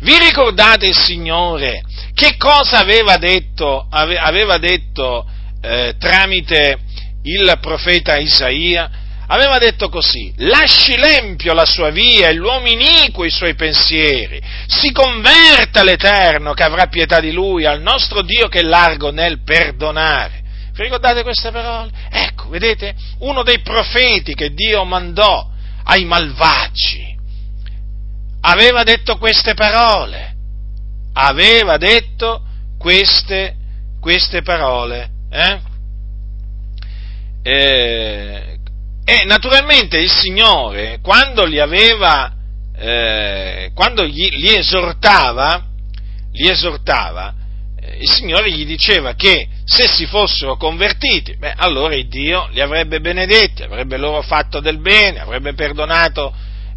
[0.00, 1.82] Vi ricordate il Signore
[2.14, 5.26] che cosa aveva detto, aveva detto
[5.60, 6.78] eh, tramite
[7.24, 9.01] il profeta Isaia?
[9.26, 14.92] Aveva detto così, lasci l'empio la sua via e l'uomo iniquo i suoi pensieri, si
[14.92, 20.42] converta l'Eterno che avrà pietà di lui, al nostro Dio che è largo nel perdonare.
[20.72, 21.90] Vi ricordate queste parole?
[22.10, 25.50] Ecco, vedete, uno dei profeti che Dio mandò
[25.84, 27.10] ai malvagi
[28.44, 30.32] aveva detto queste parole
[31.14, 32.42] aveva detto
[32.78, 33.56] queste,
[34.00, 35.10] queste parole.
[35.30, 35.60] Eh?
[37.42, 38.51] Eh,
[39.04, 42.32] e naturalmente il Signore, quando li aveva,
[42.76, 45.64] eh, quando gli, li esortava,
[46.32, 47.34] li esortava,
[47.80, 53.00] eh, il Signore gli diceva che se si fossero convertiti, beh, allora Dio li avrebbe
[53.00, 56.32] benedetti, avrebbe loro fatto del bene, avrebbe perdonato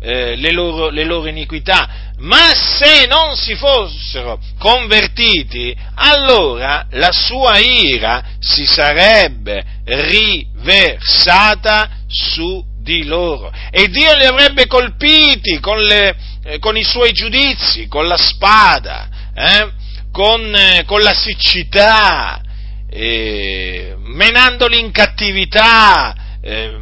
[0.06, 7.58] eh, le, loro, le loro iniquità, ma se non si fossero convertiti, allora la sua
[7.58, 13.52] ira si sarebbe riversata su di loro.
[13.72, 19.10] E Dio li avrebbe colpiti con, le, eh, con i suoi giudizi, con la spada,
[19.34, 19.72] eh,
[20.12, 22.44] con, eh, con, la siccità,
[22.88, 26.14] eh, menandoli in cattività,
[26.44, 26.78] eh,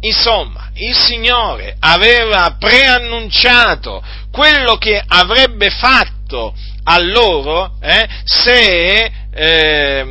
[0.00, 10.06] insomma, il Signore aveva preannunciato quello che avrebbe fatto a loro eh, se, eh,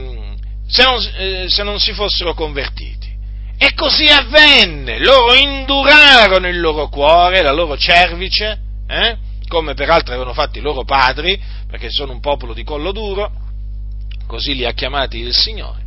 [0.68, 3.16] se, non, eh, se non si fossero convertiti.
[3.58, 10.34] E così avvenne, loro indurarono il loro cuore, la loro cervice, eh, come peraltro avevano
[10.34, 13.32] fatto i loro padri, perché sono un popolo di collo duro,
[14.28, 15.82] così li ha chiamati il Signore,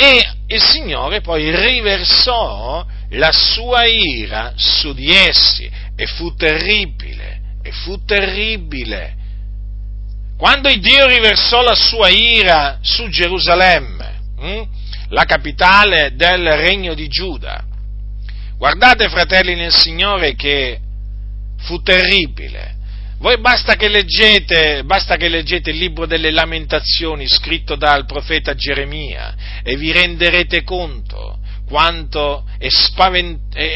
[0.00, 7.72] e il Signore poi riversò la sua ira su di essi e fu terribile, e
[7.72, 9.16] fu terribile.
[10.36, 14.68] Quando Dio riversò la sua ira su Gerusalemme, hm,
[15.08, 17.64] la capitale del regno di Giuda,
[18.56, 20.78] guardate fratelli nel Signore che
[21.62, 22.76] fu terribile.
[23.18, 29.34] Voi basta che, leggete, basta che leggete il libro delle lamentazioni scritto dal profeta Geremia
[29.64, 32.68] e vi renderete conto quanto è,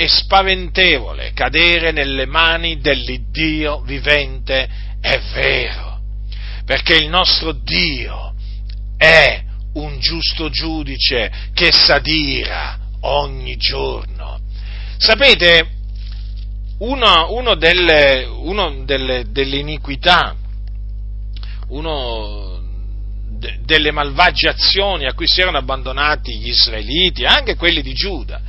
[0.07, 4.69] spaventevole cadere nelle mani dell'Iddio vivente,
[5.01, 6.01] è vero,
[6.65, 8.35] perché il nostro Dio
[8.97, 9.43] è
[9.75, 14.41] un giusto giudice che s'adira ogni giorno.
[14.99, 15.81] Sapete,
[16.83, 20.35] uno, uno, delle, uno delle, delle iniquità,
[21.69, 22.61] uno
[23.29, 28.41] de, delle malvagie azioni a cui si erano abbandonati gli israeliti, anche quelli di Giuda,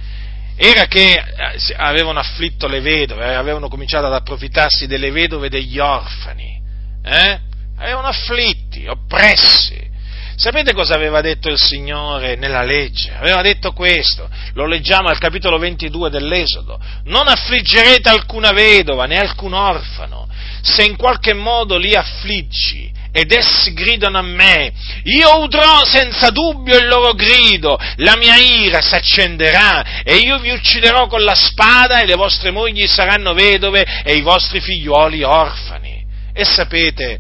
[0.56, 5.50] era che eh, avevano afflitto le vedove, eh, avevano cominciato ad approfittarsi delle vedove e
[5.50, 6.60] degli orfani,
[7.04, 7.40] eh?
[7.78, 9.92] avevano afflitti, oppressi.
[10.36, 13.14] Sapete cosa aveva detto il Signore nella legge?
[13.16, 19.54] Aveva detto questo, lo leggiamo al capitolo 22 dell'Esodo, non affliggerete alcuna vedova né alcun
[19.54, 20.28] orfano,
[20.62, 26.80] se in qualche modo li affliggi, ed essi gridano a me, io udrò senza dubbio
[26.80, 32.00] il loro grido, la mia ira si accenderà e io vi ucciderò con la spada
[32.00, 36.04] e le vostre mogli saranno vedove e i vostri figliuoli orfani.
[36.34, 37.20] E sapete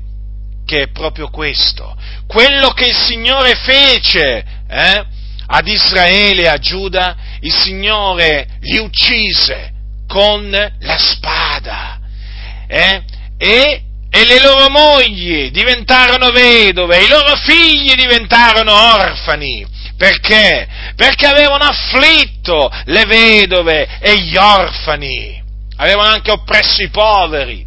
[0.65, 1.95] che è proprio questo,
[2.27, 5.05] quello che il Signore fece eh,
[5.47, 9.71] ad Israele e a Giuda, il Signore li uccise
[10.07, 11.99] con la spada.
[12.67, 13.03] Eh,
[13.37, 13.83] e
[14.15, 19.65] e le loro mogli diventarono vedove, i loro figli diventarono orfani.
[19.97, 20.67] Perché?
[20.95, 25.41] Perché avevano afflitto le vedove e gli orfani,
[25.77, 27.65] avevano anche oppresso i poveri.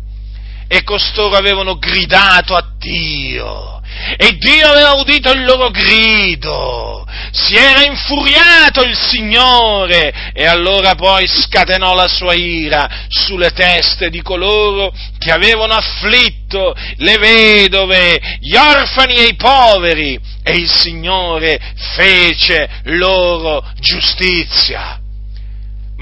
[0.68, 3.74] E costoro avevano gridato a Dio.
[4.18, 11.26] E Dio aveva udito il loro grido, si era infuriato il Signore e allora poi
[11.26, 19.14] scatenò la sua ira sulle teste di coloro che avevano afflitto le vedove, gli orfani
[19.14, 21.58] e i poveri e il Signore
[21.94, 25.00] fece loro giustizia.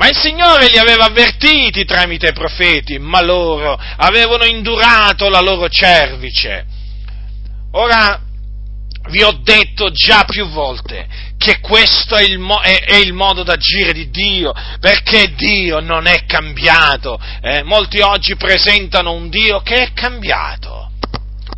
[0.05, 5.67] Ma il Signore li aveva avvertiti tramite i profeti, ma loro avevano indurato la loro
[5.71, 6.67] cervice.
[7.73, 8.21] Ora,
[9.09, 11.07] vi ho detto già più volte
[11.39, 16.07] che questo è il, mo- è, è il, modo d'agire di Dio, perché Dio non
[16.07, 17.19] è cambiato.
[17.41, 17.63] Eh?
[17.63, 20.91] Molti oggi presentano un Dio che è cambiato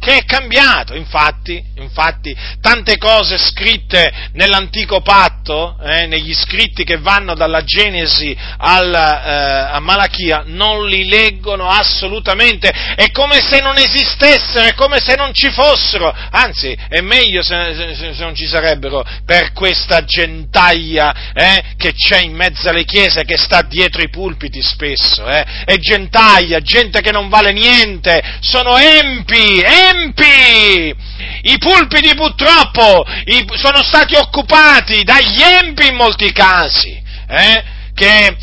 [0.06, 7.34] che è cambiato, infatti, infatti tante cose scritte nell'antico patto, eh, negli scritti che vanno
[7.34, 14.66] dalla Genesi al, eh, a Malachia, non li leggono assolutamente, è come se non esistessero,
[14.66, 19.04] è come se non ci fossero, anzi è meglio se, se, se non ci sarebbero
[19.24, 24.62] per questa gentaglia eh, che c'è in mezzo alle chiese, che sta dietro i pulpiti
[24.62, 30.94] spesso, eh, è gentaglia, gente che non vale niente, sono empi, empi, empi!
[31.42, 33.04] I pulpiti purtroppo
[33.54, 37.64] sono stati occupati dagli empi in molti casi, eh?
[37.94, 38.36] che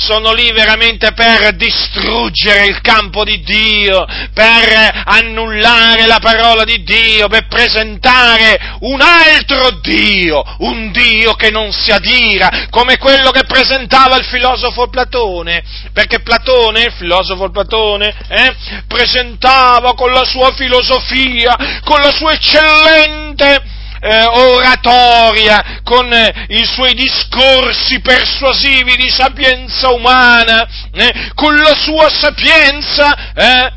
[0.00, 7.28] sono lì veramente per distruggere il campo di Dio, per annullare la parola di Dio,
[7.28, 14.16] per presentare un altro Dio, un Dio che non si adira, come quello che presentava
[14.16, 18.54] il filosofo Platone, perché Platone, il filosofo Platone, eh,
[18.88, 26.94] presentava con la sua filosofia, con la sua eccellente eh, oratoria, con eh, i suoi
[26.94, 33.72] discorsi persuasivi di sapienza umana, eh, con la sua sapienza, eh,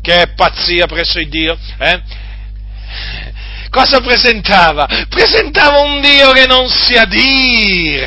[0.00, 2.00] che è pazzia presso il Dio, eh.
[3.70, 4.86] cosa presentava?
[5.08, 8.06] Presentava un Dio che non si adira,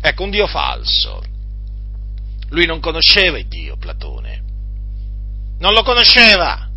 [0.00, 1.22] ecco, un Dio falso.
[2.48, 4.42] Lui non conosceva il Dio, Platone,
[5.58, 6.68] non lo conosceva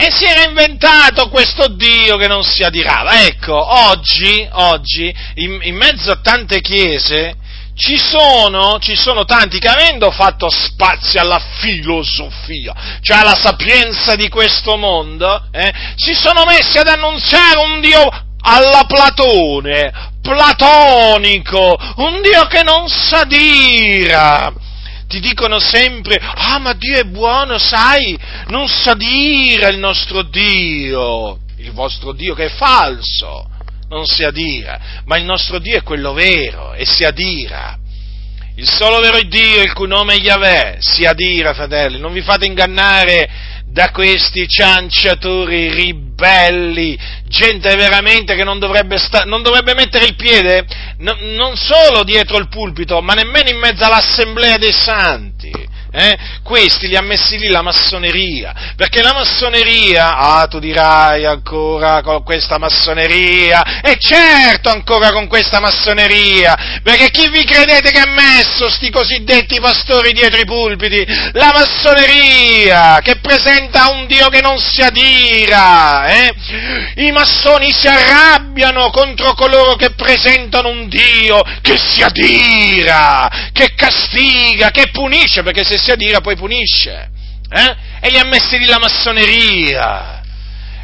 [0.00, 3.24] e si era inventato questo Dio che non si adirava.
[3.24, 7.34] Ecco, oggi, oggi in, in mezzo a tante chiese,
[7.74, 14.28] ci sono, ci sono, tanti che avendo fatto spazio alla filosofia, cioè alla sapienza di
[14.28, 18.08] questo mondo, eh, si sono messi ad annunziare un Dio
[18.40, 19.92] alla Platone,
[20.22, 24.52] platonico, un Dio che non s'adira
[25.08, 28.16] ti dicono sempre, ah ma Dio è buono, sai,
[28.48, 33.48] non sa dire il nostro Dio, il vostro Dio che è falso,
[33.88, 37.76] non si adira, ma il nostro Dio è quello vero e si adira.
[38.56, 42.44] Il solo vero Dio, il cui nome è Yahweh, si adira, fratelli, non vi fate
[42.44, 43.30] ingannare
[43.70, 46.98] da questi cianciatori ribelli,
[47.28, 50.66] gente veramente che non dovrebbe, sta- non dovrebbe mettere il piede
[50.98, 55.67] no- non solo dietro il pulpito, ma nemmeno in mezzo all'assemblea dei santi.
[55.90, 56.16] Eh?
[56.42, 62.22] Questi li ha messi lì la massoneria, perché la massoneria, ah tu dirai ancora con
[62.22, 68.68] questa massoneria, e certo ancora con questa massoneria, perché chi vi credete che ha messo
[68.68, 71.06] sti cosiddetti pastori dietro i pulpiti?
[71.32, 76.34] La massoneria, che presenta un Dio che non si adira, eh?
[76.96, 84.70] I massoni si arrabbiano contro coloro che presentano un Dio che si adira, che castiga,
[84.70, 87.10] che punisce, perché se si adira poi punisce.
[87.50, 87.76] Eh?
[88.00, 90.18] E gli ha messi lì la massoneria.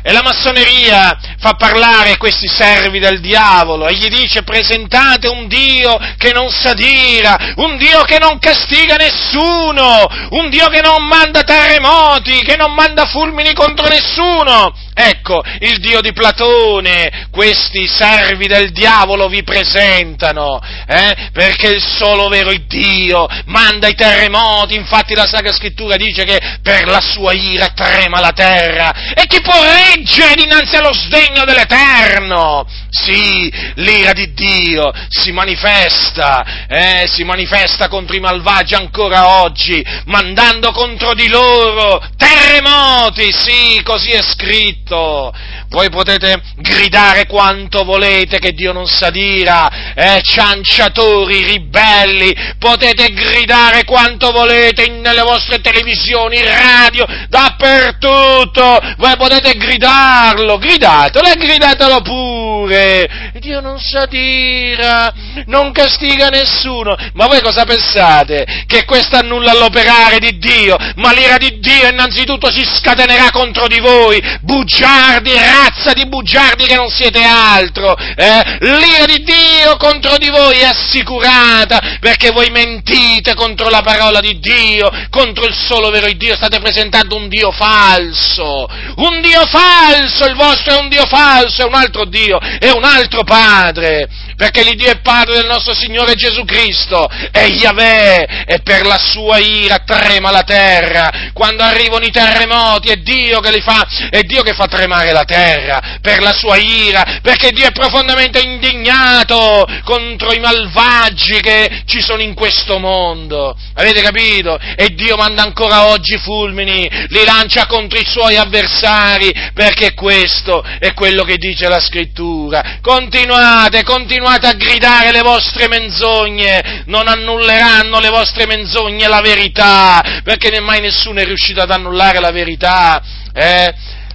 [0.06, 5.98] E la massoneria fa parlare questi servi del diavolo e gli dice presentate un Dio
[6.18, 12.42] che non s'adira, un Dio che non castiga nessuno, un Dio che non manda terremoti,
[12.42, 14.74] che non manda fulmini contro nessuno.
[14.96, 21.30] Ecco, il Dio di Platone, questi servi del diavolo vi presentano, eh?
[21.32, 26.86] perché il solo vero Dio manda i terremoti, infatti la Sacra Scrittura dice che per
[26.86, 32.64] la sua ira trema la terra, e chi può reggere dinanzi allo sdegno dell'Eterno?
[32.88, 37.08] Sì, l'ira di Dio si manifesta, eh?
[37.10, 44.22] si manifesta contro i malvagi ancora oggi, mandando contro di loro terremoti, sì, così è
[44.22, 45.32] scritto scritto.
[45.74, 49.50] Voi potete gridare quanto volete che Dio non sa dire,
[49.96, 60.58] eh, cianciatori, ribelli, potete gridare quanto volete nelle vostre televisioni, radio, dappertutto, voi potete gridarlo,
[60.58, 65.12] gridatelo e gridatelo pure, Dio non si adira,
[65.46, 66.96] non castiga nessuno.
[67.14, 68.64] Ma voi cosa pensate?
[68.66, 70.76] Che questo annulla l'operare di Dio?
[70.96, 75.32] Ma l'ira di Dio innanzitutto si scatenerà contro di voi, bugiardi,
[75.64, 77.96] razza di bugiardi che non siete altro.
[77.96, 78.58] Eh?
[78.60, 84.38] L'ira di Dio contro di voi è assicurata perché voi mentite contro la parola di
[84.38, 90.34] Dio, contro il solo vero Dio, state presentando un Dio falso, un Dio falso, il
[90.34, 94.90] vostro è un Dio falso, è un altro Dio, è un altro Padre, perché l'Iddio
[94.90, 100.30] è Padre del nostro Signore Gesù Cristo, è Yahweh, e per la sua ira trema
[100.30, 104.66] la terra, quando arrivano i terremoti è Dio che li fa, è Dio che fa
[104.66, 111.40] tremare la terra, per la sua ira, perché Dio è profondamente indignato contro i malvagi
[111.40, 114.58] che ci sono in questo mondo, avete capito?
[114.76, 120.92] E Dio manda ancora oggi fulmini, li lancia contro i suoi avversari, perché questo è
[120.94, 122.78] quello che dice la scrittura.
[122.80, 130.58] Continuate, continuate a gridare le vostre menzogne, non annulleranno le vostre menzogne la verità, perché
[130.60, 133.02] mai nessuno è riuscito ad annullare la verità.
[133.32, 133.74] Eh?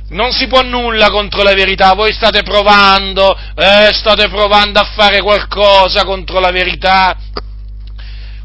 [0.09, 5.21] Non si può nulla contro la verità, voi state provando, eh, state provando a fare
[5.21, 7.15] qualcosa contro la verità,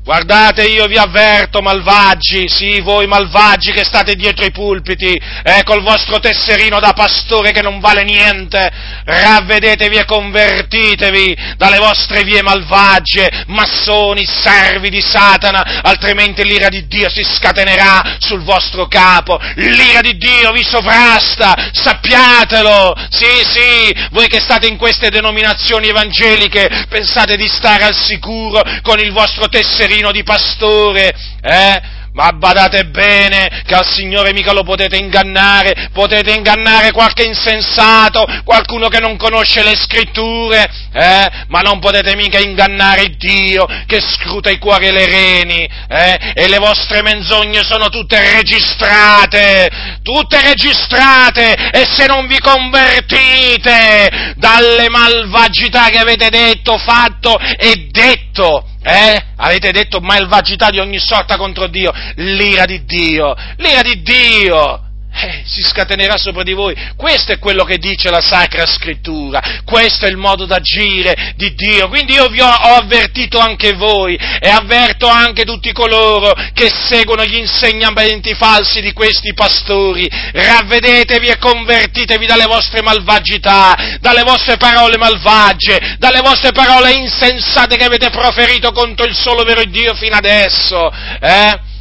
[0.04, 5.80] Guardate, io vi avverto, malvagi, sì, voi malvagi che state dietro i pulpiti, eh, col
[5.80, 8.70] vostro tesserino da pastore che non vale niente,
[9.02, 17.08] ravvedetevi e convertitevi dalle vostre vie malvagie, massoni, servi di Satana, altrimenti l'ira di Dio
[17.08, 24.40] si scatenerà sul vostro capo, l'ira di Dio vi sovrasta, sappiatelo, sì, sì, voi che
[24.40, 30.10] state in queste denominazioni evangeliche, pensate di stare al sicuro con il vostro tesserino padrino
[30.10, 32.02] di pastore, eh?
[32.14, 38.86] Ma badate bene che al Signore mica lo potete ingannare, potete ingannare qualche insensato, qualcuno
[38.86, 41.28] che non conosce le scritture, eh?
[41.48, 46.32] ma non potete mica ingannare Dio che scruta i cuori e le reni, eh?
[46.34, 54.88] e le vostre menzogne sono tutte registrate, tutte registrate, e se non vi convertite dalle
[54.88, 59.24] malvagità che avete detto, fatto e detto, eh?
[59.36, 64.82] Avete detto malvagità di ogni sorta contro Dio, l'ira di Dio, l'ira di Dio,
[65.14, 66.74] eh, si scatenerà sopra di voi.
[66.96, 71.88] Questo è quello che dice la Sacra Scrittura, questo è il modo d'agire di Dio.
[71.88, 77.24] Quindi io vi ho, ho, avvertito anche voi e avverto anche tutti coloro che seguono
[77.24, 80.08] gli insegnamenti falsi di questi pastori.
[80.32, 87.84] Ravvedetevi e convertitevi dalle vostre malvagità, dalle vostre parole malvagie, dalle vostre parole insensate che
[87.84, 90.90] avete proferito contro il solo vero Dio fino adesso.
[91.20, 91.72] Eh?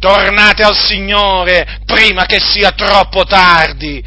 [0.00, 4.02] Tornate al Signore prima che sia troppo tardi,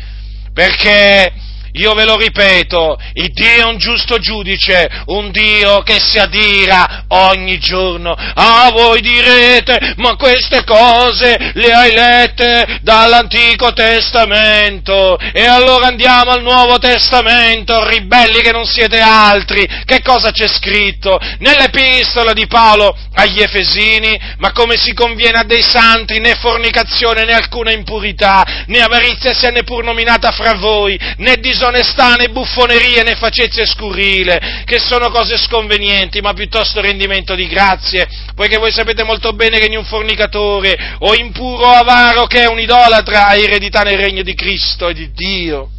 [0.52, 1.32] perché
[1.74, 7.05] io ve lo ripeto, il Dio è un giusto giudice, un Dio che si adira
[7.07, 8.15] ogni giorno.
[8.15, 15.17] Ah, voi direte, ma queste cose le hai lette dall'Antico Testamento.
[15.17, 19.67] E allora andiamo al Nuovo Testamento, ribelli che non siete altri.
[19.84, 21.19] Che cosa c'è scritto?
[21.39, 27.34] Nell'epistola di Paolo agli Efesini, ma come si conviene a dei santi, né fornicazione né
[27.34, 33.16] alcuna impurità, né avarizia sia neppur nominata fra voi, né disonestà disonestà, né buffonerie, né
[33.16, 39.32] facezze scurrile, che sono cose sconvenienti, ma piuttosto rendimento di grazie, poiché voi sapete molto
[39.34, 43.97] bene che un fornicatore o impuro o avaro che è un idolatra ha eredità nel
[43.97, 45.70] regno di Cristo e di Dio.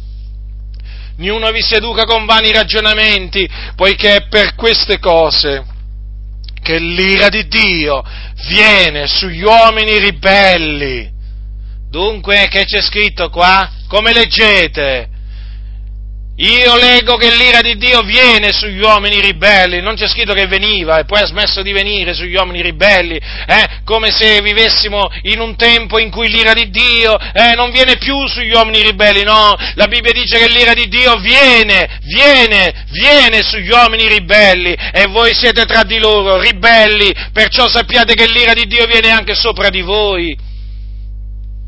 [1.17, 5.65] Niuno vi seduca con vani ragionamenti, poiché è per queste cose
[6.61, 8.03] che l'ira di Dio
[8.47, 11.13] viene sugli uomini ribelli.
[11.89, 13.71] Dunque, che c'è scritto qua?
[13.87, 15.13] Come leggete?
[16.37, 20.99] Io leggo che l'ira di Dio viene sugli uomini ribelli, non c'è scritto che veniva
[20.99, 23.79] e poi ha smesso di venire sugli uomini ribelli, eh?
[23.85, 28.27] come se vivessimo in un tempo in cui l'ira di Dio eh, non viene più
[28.27, 33.69] sugli uomini ribelli, no, la Bibbia dice che l'ira di Dio viene, viene, viene sugli
[33.69, 38.85] uomini ribelli e voi siete tra di loro ribelli, perciò sappiate che l'ira di Dio
[38.87, 40.37] viene anche sopra di voi.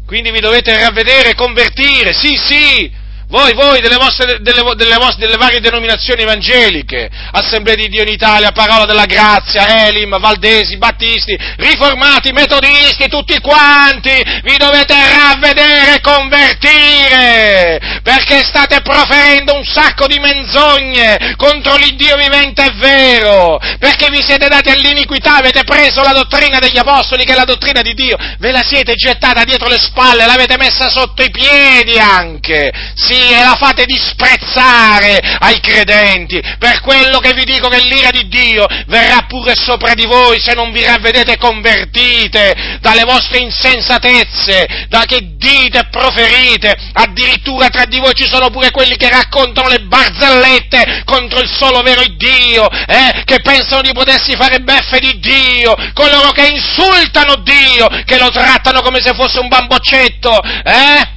[0.05, 2.97] Quindi vi dovete ravvedere convertire, sì, sì,
[3.30, 8.07] voi, voi delle, vostre, delle, delle, vostre, delle varie denominazioni evangeliche, Assemblea di Dio in
[8.07, 16.01] Italia, Parola della Grazia, Elim, Valdesi, Battisti, Riformati, Metodisti, tutti quanti, vi dovete ravvedere e
[16.01, 24.21] convertire, perché state proferendo un sacco di menzogne contro l'Iddio vivente e vero, perché vi
[24.23, 28.15] siete dati all'iniquità, avete preso la dottrina degli apostoli, che è la dottrina di Dio,
[28.39, 33.41] ve la siete gettata dietro le spalle, l'avete messa sotto i piedi anche, sì, e
[33.41, 39.26] la fate disprezzare ai credenti, per quello che vi dico che l'ira di Dio verrà
[39.28, 45.80] pure sopra di voi se non vi ravvedete convertite dalle vostre insensatezze, da che dite
[45.80, 51.39] e proferite, addirittura tra di voi ci sono pure quelli che raccontano le barzellette contro
[51.39, 56.47] il solo vero Dio, eh, che pensano di potersi fare beffe di Dio, coloro che
[56.47, 61.15] insultano Dio, che lo trattano come se fosse un bamboccetto, eh?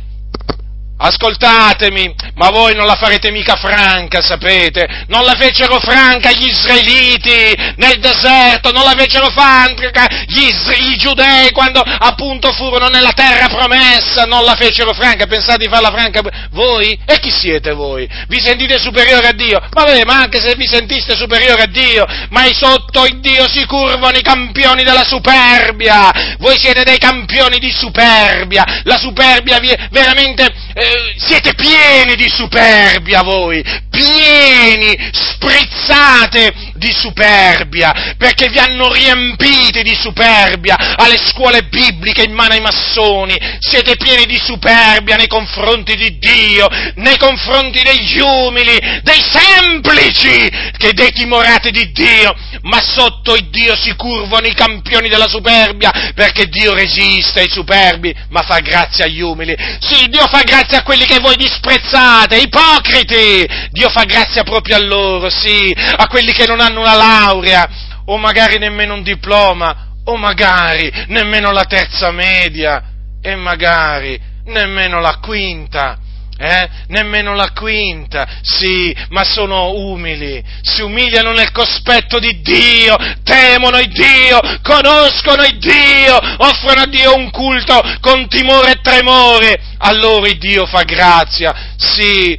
[1.03, 5.07] Ascoltatemi, ma voi non la farete mica franca, sapete?
[5.09, 10.53] Non la fecero franca gli israeliti nel deserto, non la fecero franca gli,
[10.91, 15.91] i giudei quando appunto furono nella terra promessa, non la fecero franca, pensate di farla
[15.91, 16.21] franca
[16.51, 17.01] voi?
[17.07, 18.07] E chi siete voi?
[18.29, 19.59] Vi sentite superiori a Dio?
[19.71, 24.19] Vabbè, ma anche se vi sentiste superiori a Dio, ma sotto il Dio si curvano
[24.19, 30.45] i campioni della superbia, voi siete dei campioni di superbia, la superbia vi è veramente...
[30.75, 39.95] Eh, siete pieni di superbia voi, pieni, sprizzate di superbia, perché vi hanno riempiti di
[39.95, 46.19] superbia alle scuole bibliche in mano ai massoni, siete pieni di superbia nei confronti di
[46.19, 53.49] Dio, nei confronti degli umili, dei semplici, che dei timorati di Dio, ma sotto il
[53.51, 59.05] Dio si curvano i campioni della superbia, perché Dio resiste ai superbi, ma fa grazia
[59.05, 59.55] agli umili.
[59.81, 63.47] Sì, Dio fa grazia a quelli che voi disprezzate, ipocriti!
[63.71, 67.69] Dio fa grazia proprio a loro, sì, a quelli che non hanno una laurea,
[68.07, 72.83] o magari nemmeno un diploma, o magari nemmeno la terza media,
[73.21, 75.99] e magari nemmeno la quinta.
[76.43, 76.69] Eh?
[76.87, 83.93] Nemmeno la quinta, sì, ma sono umili, si umiliano nel cospetto di Dio, temono il
[83.93, 90.27] Dio, conoscono il Dio, offrono a Dio un culto con timore e tremore, a loro
[90.27, 92.39] il Dio fa grazia, sì,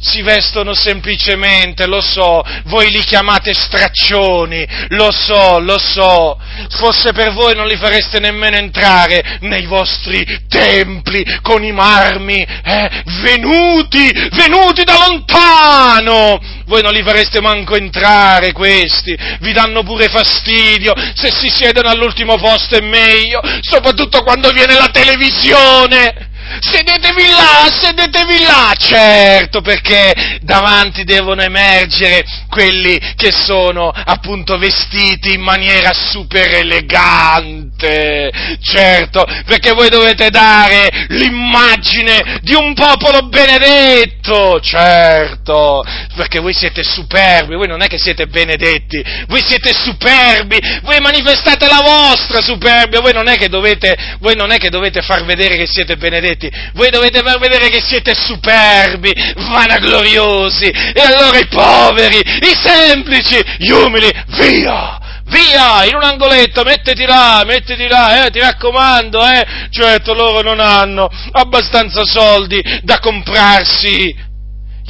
[0.00, 6.38] si vestono semplicemente, lo so, voi li chiamate straccioni, lo so, lo so,
[6.70, 13.02] fosse per voi non li fareste nemmeno entrare nei vostri templi con i marmi, eh,
[13.20, 20.94] venuti, venuti da lontano, voi non li fareste manco entrare questi, vi danno pure fastidio,
[21.14, 28.42] se si siedono all'ultimo posto è meglio, soprattutto quando viene la televisione, sedetevi là, sedetevi
[28.42, 38.30] là, certo, perché davanti devono emergere quelli che sono appunto vestiti in maniera super elegante,
[38.60, 45.84] certo, perché voi dovete dare l'immagine di un popolo benedetto, certo,
[46.16, 51.66] perché voi siete superbi, voi non è che siete benedetti, voi siete superbi, voi manifestate
[51.66, 55.56] la vostra superbia, voi non è che dovete, voi non è che dovete far vedere
[55.56, 61.46] che siete benedetti, benedetti, voi dovete far vedere che siete superbi, vanagloriosi, e allora i
[61.46, 64.98] poveri, i semplici, gli umili, via!
[65.30, 69.46] Via, in un angoletto, mettiti là, mettiti là, eh, ti raccomando, eh.
[69.70, 74.12] Certo, loro non hanno abbastanza soldi da comprarsi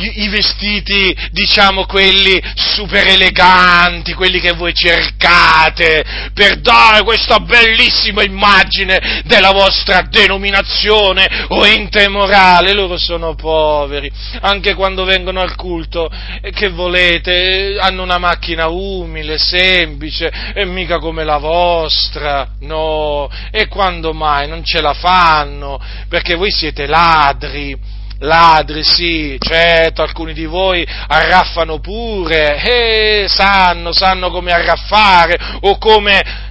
[0.00, 9.22] i, vestiti, diciamo quelli super eleganti, quelli che voi cercate, per dare questa bellissima immagine
[9.24, 12.72] della vostra denominazione o ente morale.
[12.72, 16.10] Loro sono poveri, anche quando vengono al culto,
[16.52, 24.12] che volete, hanno una macchina umile, semplice, e mica come la vostra, no, e quando
[24.12, 30.86] mai non ce la fanno, perché voi siete ladri ladri, sì, certo, alcuni di voi
[31.08, 36.48] arraffano pure, eh, sanno, sanno come arraffare o come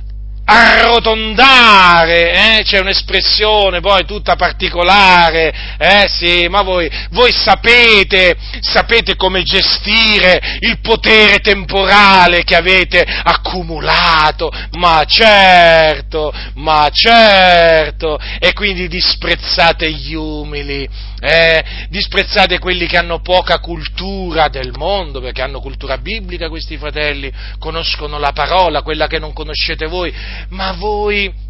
[0.49, 2.63] arrotondare, eh?
[2.63, 10.80] c'è un'espressione poi tutta particolare, eh sì, ma voi, voi sapete, sapete come gestire il
[10.82, 20.89] potere temporale che avete accumulato, ma certo, ma certo, e quindi disprezzate gli umili,
[21.20, 21.63] eh?
[21.89, 28.17] disprezzate quelli che hanno poca cultura del mondo, perché hanno cultura biblica questi fratelli, conoscono
[28.17, 30.13] la parola, quella che non conoscete voi,
[30.49, 31.47] ma voi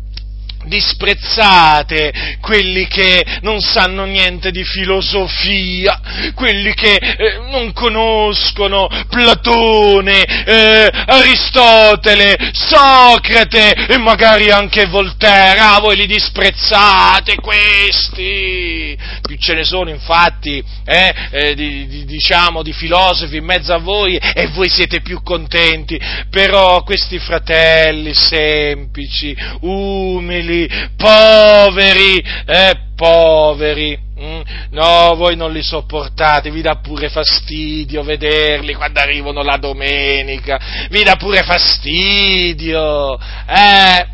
[0.66, 6.00] disprezzate quelli che non sanno niente di filosofia,
[6.36, 15.60] quelli che eh, non conoscono Platone, eh, Aristotele, Socrate e magari anche Voltaire.
[15.60, 18.98] Ah, voi li disprezzate questi!
[19.22, 23.78] Più ce ne sono infatti, eh, eh di, di, diciamo, di filosofi in mezzo a
[23.78, 26.00] voi e voi siete più contenti.
[26.30, 30.49] Però questi fratelli semplici, umili,
[30.96, 34.08] poveri, eh, poveri.
[34.22, 34.42] Mm?
[34.72, 41.04] No, voi non li sopportate, vi dà pure fastidio vederli quando arrivano la domenica, vi
[41.04, 43.18] dà pure fastidio.
[43.18, 44.08] Eh,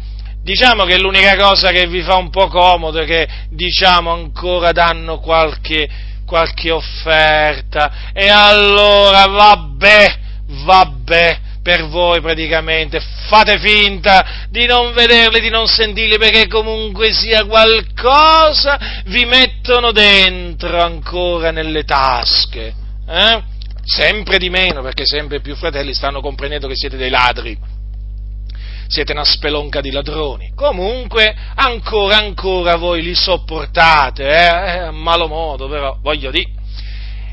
[0.43, 5.19] diciamo che l'unica cosa che vi fa un po' comodo è che, diciamo, ancora danno
[5.19, 5.89] qualche,
[6.25, 10.17] qualche offerta e allora vabbè,
[10.63, 17.43] vabbè, per voi praticamente, fate finta di non vederli, di non sentirli, perché comunque sia
[17.43, 22.71] qualcosa vi mettono dentro ancora nelle tasche.
[23.09, 23.43] Eh?
[23.83, 27.57] Sempre di meno, perché sempre più fratelli stanno comprendendo che siete dei ladri.
[28.87, 30.51] Siete una spelonca di ladroni.
[30.53, 34.73] Comunque, ancora, ancora voi li sopportate, eh?
[34.73, 36.51] eh a malo modo, però, voglio dire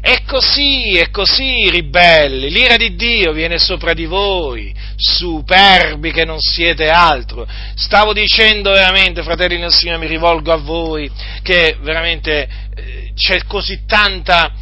[0.05, 6.41] è così, è così, ribelli, l'ira di Dio viene sopra di voi, superbi che non
[6.41, 7.47] siete altro.
[7.77, 11.09] Stavo dicendo veramente, fratelli nel Signore, mi rivolgo a voi,
[11.43, 14.53] che veramente eh, c'è così tanta,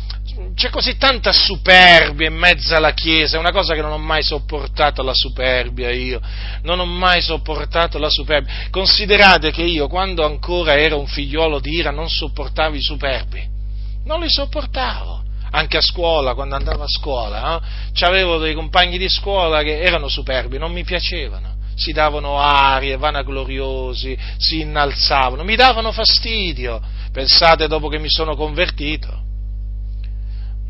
[0.55, 4.23] c'è così tanta superbia in mezzo alla Chiesa, è una cosa che non ho mai
[4.23, 6.21] sopportato la superbia io,
[6.65, 8.69] non ho mai sopportato la superbia.
[8.69, 13.43] Considerate che io quando ancora ero un figliolo di ira non sopportavo i superbi,
[14.05, 15.20] non li sopportavo
[15.51, 17.61] anche a scuola, quando andavo a scuola,
[17.93, 22.97] eh, avevo dei compagni di scuola che erano superbi, non mi piacevano, si davano arie,
[22.97, 26.81] vanagloriosi, si innalzavano, mi davano fastidio,
[27.13, 29.29] pensate dopo che mi sono convertito.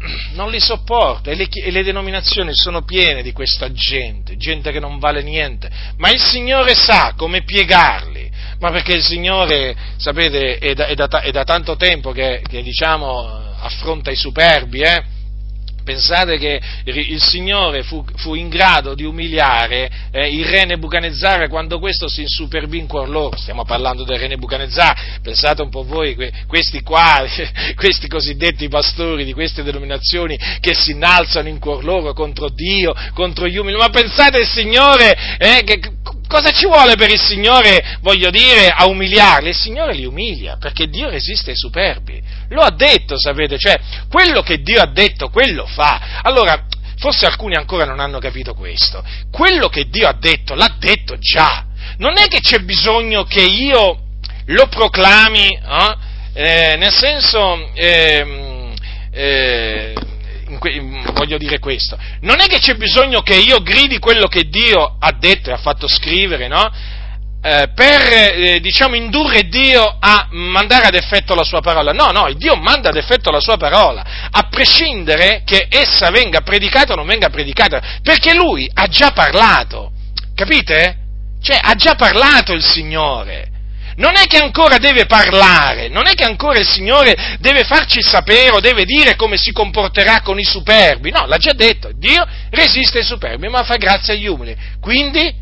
[0.32, 1.28] Non li sopporto.
[1.28, 5.70] E le, e le denominazioni sono piene di questa gente, gente che non vale niente,
[5.98, 11.06] ma il Signore sa come piegarli, ma perché il Signore, sapete, è da, è da,
[11.06, 15.04] è da tanto tempo che, che diciamo, affronta i superbi, eh?
[15.90, 21.80] Pensate che il Signore fu, fu in grado di umiliare eh, il re Nebuchadnezzar quando
[21.80, 23.36] questo si insuperbì in cuor loro.
[23.36, 25.18] Stiamo parlando del re Nebuchadnezzar.
[25.20, 26.16] Pensate un po' voi,
[26.46, 27.24] questi qua,
[27.74, 33.48] questi cosiddetti pastori di queste denominazioni che si innalzano in cuor loro contro Dio, contro
[33.48, 33.76] gli umili.
[33.76, 35.80] Ma pensate il Signore eh, che
[36.30, 39.48] Cosa ci vuole per il Signore, voglio dire, a umiliarli?
[39.48, 42.22] Il Signore li umilia, perché Dio resiste ai superbi.
[42.50, 43.76] Lo ha detto, sapete, cioè,
[44.08, 45.79] quello che Dio ha detto, quello fa.
[46.22, 46.66] Allora,
[46.98, 49.02] forse alcuni ancora non hanno capito questo.
[49.30, 51.64] Quello che Dio ha detto, l'ha detto già.
[51.98, 53.98] Non è che c'è bisogno che io
[54.46, 56.08] lo proclami, eh?
[56.32, 58.72] Eh, nel senso, ehm,
[59.10, 59.94] eh,
[61.12, 65.12] voglio dire questo, non è che c'è bisogno che io gridi quello che Dio ha
[65.12, 66.70] detto e ha fatto scrivere, no?
[67.42, 71.92] Eh, per eh, diciamo indurre Dio a mandare ad effetto la sua parola.
[71.92, 76.92] No, no, Dio manda ad effetto la sua parola, a prescindere che essa venga predicata
[76.92, 79.92] o non venga predicata, perché lui ha già parlato.
[80.34, 80.96] Capite?
[81.42, 83.50] Cioè, ha già parlato il Signore
[84.00, 88.50] non è che ancora deve parlare, non è che ancora il Signore deve farci sapere
[88.50, 92.98] o deve dire come si comporterà con i superbi, no, l'ha già detto, Dio resiste
[92.98, 95.32] ai superbi, ma fa grazia agli umili, quindi,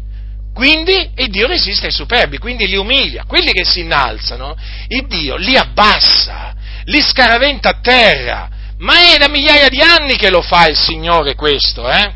[0.58, 4.56] quindi, e Dio resiste ai superbi, quindi li umilia, quelli che si innalzano,
[4.88, 6.52] il Dio li abbassa,
[6.86, 8.48] li scaraventa a terra,
[8.78, 12.12] ma è da migliaia di anni che lo fa il Signore questo, eh?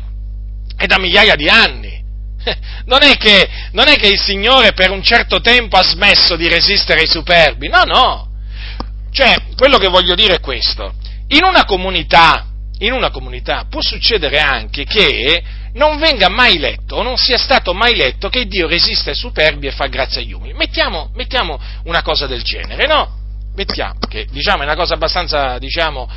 [0.75, 2.01] È da migliaia di anni.
[2.83, 6.49] Non è, che, non è che il Signore per un certo tempo ha smesso di
[6.49, 8.27] resistere ai superbi, no, no.
[9.09, 10.93] Cioè, quello che voglio dire è questo.
[11.27, 12.45] In una comunità,
[12.79, 15.41] in una comunità può succedere anche che
[15.73, 19.67] non venga mai letto o non sia stato mai letto che Dio resiste ai superbi
[19.67, 20.53] e fa grazia agli umili.
[20.53, 23.21] Mettiamo, mettiamo una cosa del genere, no?
[23.55, 26.09] Mettiamo, che diciamo è una cosa abbastanza, diciamo,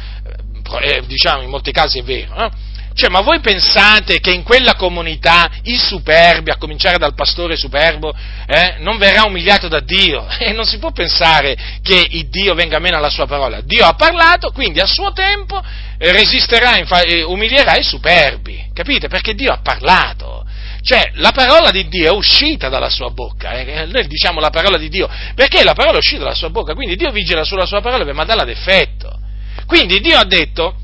[0.81, 2.51] eh, diciamo in molti casi è vero, no?
[2.97, 8.15] Cioè, ma voi pensate che in quella comunità i superbi, a cominciare dal pastore superbo,
[8.47, 10.27] eh, non verrà umiliato da Dio?
[10.47, 13.61] E non si può pensare che Dio venga meno alla sua parola.
[13.61, 15.63] Dio ha parlato, quindi a suo tempo
[15.99, 18.71] eh, resisterà, infa- umilierà i superbi.
[18.73, 19.09] Capite?
[19.09, 20.47] Perché Dio ha parlato.
[20.81, 23.85] Cioè, la parola di Dio è uscita dalla sua bocca, eh?
[23.87, 26.97] noi diciamo la parola di Dio, perché la parola è uscita dalla sua bocca, quindi
[26.97, 29.19] Dio vigila sulla sua parola per mandarla ad effetto.
[29.67, 30.77] Quindi Dio ha detto,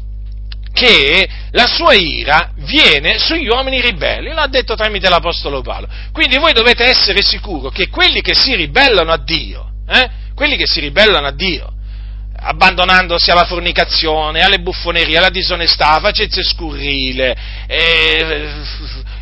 [0.72, 5.88] che la sua ira viene sugli uomini ribelli, l'ha detto tramite l'Apostolo Paolo.
[6.12, 10.66] Quindi voi dovete essere sicuri che quelli che si ribellano a Dio, eh, quelli che
[10.66, 11.72] si ribellano a Dio,
[12.44, 18.48] abbandonandosi alla fornicazione, alle buffonerie, alla disonestà, facezze scurrile, eh,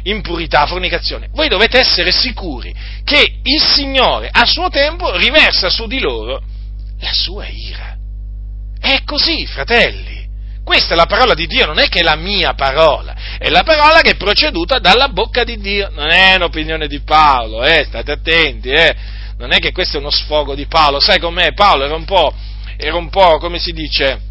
[0.05, 1.28] impurità, fornicazione.
[1.32, 2.74] Voi dovete essere sicuri
[3.05, 6.42] che il Signore a suo tempo riversa su di loro
[7.01, 7.96] la sua ira.
[8.78, 10.20] È così, fratelli.
[10.64, 13.62] Questa è la parola di Dio, non è che è la mia parola, è la
[13.62, 18.12] parola che è proceduta dalla bocca di Dio, non è un'opinione di Paolo, eh, state
[18.12, 18.94] attenti, eh.
[19.38, 21.54] non è che questo è uno sfogo di Paolo, sai com'è?
[21.54, 22.32] Paolo era un po',
[22.76, 24.28] era un po' come si dice,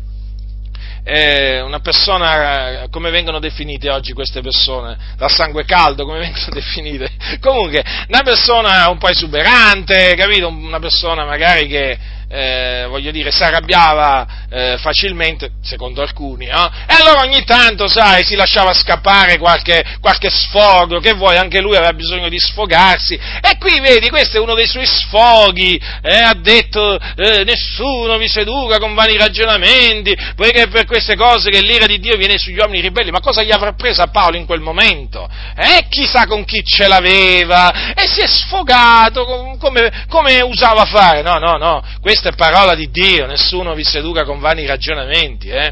[1.03, 4.97] eh, una persona, come vengono definite oggi queste persone?
[5.17, 7.09] Da sangue caldo, come vengono definite?
[7.39, 10.47] Comunque, una persona un po' esuberante, capito?
[10.47, 11.97] Una persona magari che
[12.30, 16.71] eh, voglio dire, si arrabbiava eh, facilmente, secondo alcuni, no?
[16.88, 21.75] e allora ogni tanto, sai, si lasciava scappare qualche, qualche, sfogo, che vuoi, anche lui
[21.75, 26.36] aveva bisogno di sfogarsi, e qui vedi, questo è uno dei suoi sfoghi, eh, ha
[26.36, 31.99] detto, eh, nessuno vi seduca con vani ragionamenti, poiché per queste cose che l'ira di
[31.99, 35.27] Dio viene sugli uomini ribelli, ma cosa gli avrà preso a Paolo in quel momento?
[35.55, 39.25] Eh, chissà con chi ce l'aveva, e si è sfogato
[39.57, 43.86] come, come usava fare, no, no, no, questo questa è parola di Dio, nessuno vi
[43.86, 45.47] seduca con vani ragionamenti.
[45.47, 45.72] Eh?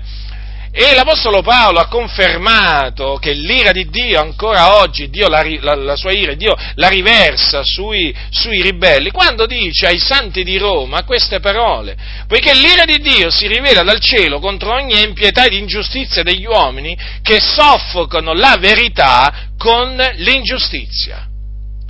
[0.71, 5.95] E l'Apostolo Paolo ha confermato che l'ira di Dio ancora oggi, Dio la, la, la
[5.97, 11.41] sua ira, Dio la riversa sui, sui, ribelli, quando dice ai santi di Roma queste
[11.41, 16.45] parole, poiché l'ira di Dio si rivela dal cielo contro ogni impietà ed ingiustizia degli
[16.45, 21.27] uomini che soffocano la verità con l'ingiustizia.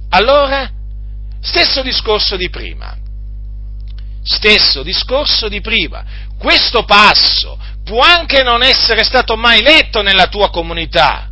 [0.10, 0.68] Allora,
[1.42, 3.06] stesso discorso di prima
[4.28, 6.04] stesso discorso di prima.
[6.38, 11.30] Questo passo può anche non essere stato mai letto nella tua comunità,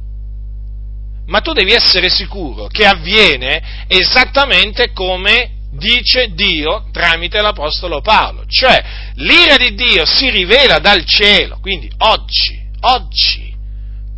[1.28, 8.84] ma tu devi essere sicuro che avviene esattamente come dice Dio tramite l'Apostolo Paolo, cioè
[9.16, 13.54] l'ira di Dio si rivela dal cielo, quindi oggi, oggi,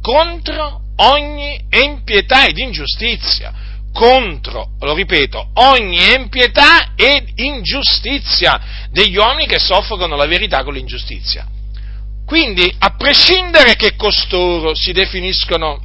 [0.01, 3.65] contro ogni impietà ed ingiustizia
[3.97, 11.47] contro, lo ripeto, ogni empietà ed ingiustizia degli uomini che soffrono la verità con l'ingiustizia.
[12.23, 15.81] Quindi, a prescindere che costoro si definiscono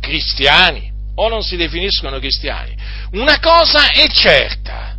[0.00, 2.76] cristiani o non si definiscono cristiani,
[3.12, 4.94] una cosa è certa,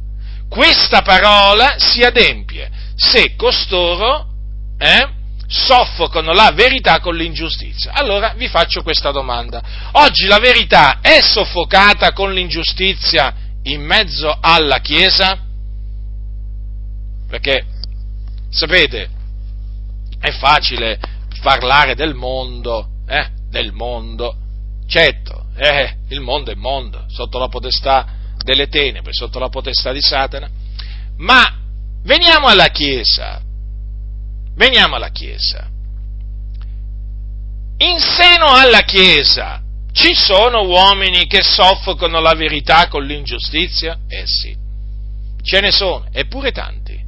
[0.49, 4.29] questa parola si adempie se costoro
[4.79, 5.09] eh,
[5.55, 7.93] soffocano la verità con l'ingiustizia.
[7.93, 9.63] Allora vi faccio questa domanda.
[9.93, 13.33] Oggi la verità è soffocata con l'ingiustizia
[13.63, 15.39] in mezzo alla Chiesa?
[17.27, 17.65] Perché,
[18.49, 19.09] sapete,
[20.19, 20.99] è facile
[21.41, 24.35] parlare del mondo, eh, del mondo,
[24.87, 28.05] certo, eh, il mondo è mondo, sotto la potestà
[28.43, 30.49] delle tenebre, sotto la potestà di Satana,
[31.17, 31.59] ma
[32.03, 33.41] veniamo alla Chiesa,
[34.55, 35.69] Veniamo alla Chiesa.
[37.77, 43.99] In seno alla Chiesa ci sono uomini che soffocano la verità con l'ingiustizia?
[44.07, 44.55] Eh sì,
[45.43, 47.03] ce ne sono, eppure tanti.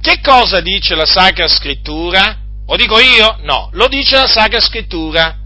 [0.00, 2.38] Che cosa dice la Sacra Scrittura?
[2.66, 3.38] Lo dico io?
[3.42, 5.36] No, lo dice la Sacra Scrittura.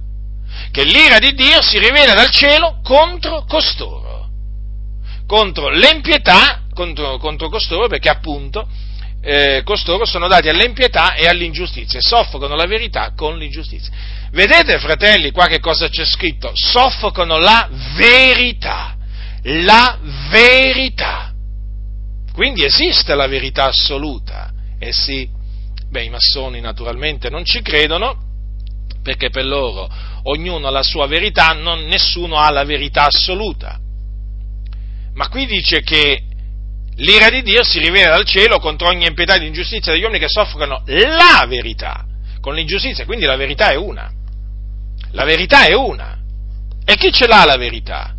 [0.70, 4.28] Che l'ira di Dio si rivela dal cielo contro costoro,
[5.26, 8.66] contro l'empietà, contro, contro costoro, perché appunto
[9.24, 13.92] eh, costoro sono dati all'impietà e all'ingiustizia e soffocano la verità con l'ingiustizia.
[14.32, 16.50] Vedete, fratelli, qua che cosa c'è scritto?
[16.54, 18.96] Soffocano la verità.
[19.42, 19.98] La
[20.28, 21.32] verità.
[22.32, 24.50] Quindi esiste la verità assoluta.
[24.78, 25.28] Eh sì,
[25.88, 28.16] beh, i massoni naturalmente non ci credono,
[29.02, 29.88] perché per loro
[30.24, 33.78] ognuno ha la sua verità, non, nessuno ha la verità assoluta.
[35.14, 36.22] Ma qui dice che
[37.03, 40.28] l'ira di Dio si rivela dal cielo contro ogni impietà ed ingiustizia degli uomini che
[40.28, 42.07] soffrono la verità
[42.40, 44.11] con l'ingiustizia, quindi la verità è una.
[45.12, 46.18] La verità è una.
[46.84, 48.14] E chi ce l'ha la verità?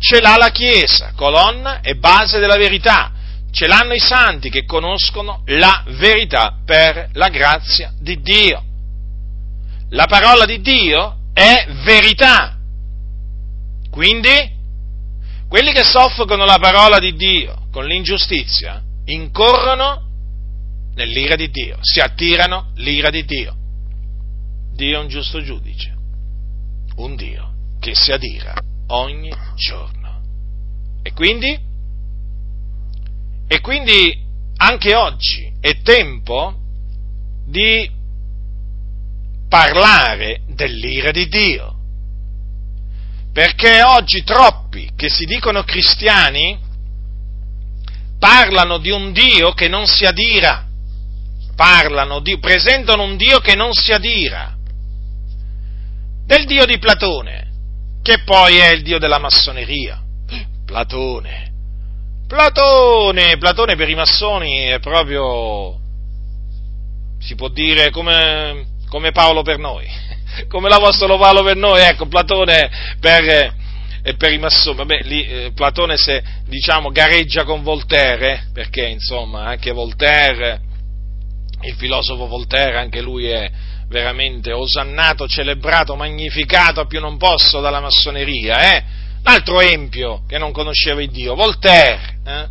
[0.00, 3.12] Ce l'ha la Chiesa, colonna e base della verità.
[3.50, 8.64] Ce l'hanno i santi che conoscono la verità per la grazia di Dio.
[9.90, 12.56] La parola di Dio è verità.
[13.90, 14.56] Quindi,
[15.48, 20.02] quelli che soffrono la parola di Dio con l'ingiustizia incorrono
[20.94, 23.54] nell'ira di Dio, si attirano l'ira di Dio.
[24.72, 25.94] Dio è un giusto giudice,
[26.96, 30.22] un Dio che si adira ogni giorno.
[31.04, 31.56] E quindi,
[33.46, 34.26] e quindi
[34.56, 36.58] anche oggi è tempo
[37.46, 37.88] di
[39.48, 41.76] parlare dell'ira di Dio.
[43.32, 46.66] Perché oggi troppi che si dicono cristiani
[48.18, 50.66] parlano di un Dio che non si adira,
[51.54, 54.56] parlano di, presentano un Dio che non si adira,
[56.26, 57.50] del Dio di Platone,
[58.02, 60.02] che poi è il Dio della massoneria.
[60.66, 61.52] Platone.
[62.26, 65.78] Platone, Platone per i massoni è proprio,
[67.20, 69.86] si può dire, come, come Paolo per noi,
[70.48, 73.54] come l'Apostolo Paolo per noi, ecco, Platone per,
[74.08, 79.44] e per i massoni, vabbè, lì eh, Platone se, diciamo, gareggia con Voltaire, perché insomma
[79.44, 80.62] anche Voltaire,
[81.60, 83.50] il filosofo Voltaire, anche lui è
[83.88, 88.84] veramente osannato, celebrato, magnificato a più non posso dalla massoneria, eh?
[89.18, 92.48] Un altro empio che non conosceva il Dio, Voltaire, eh?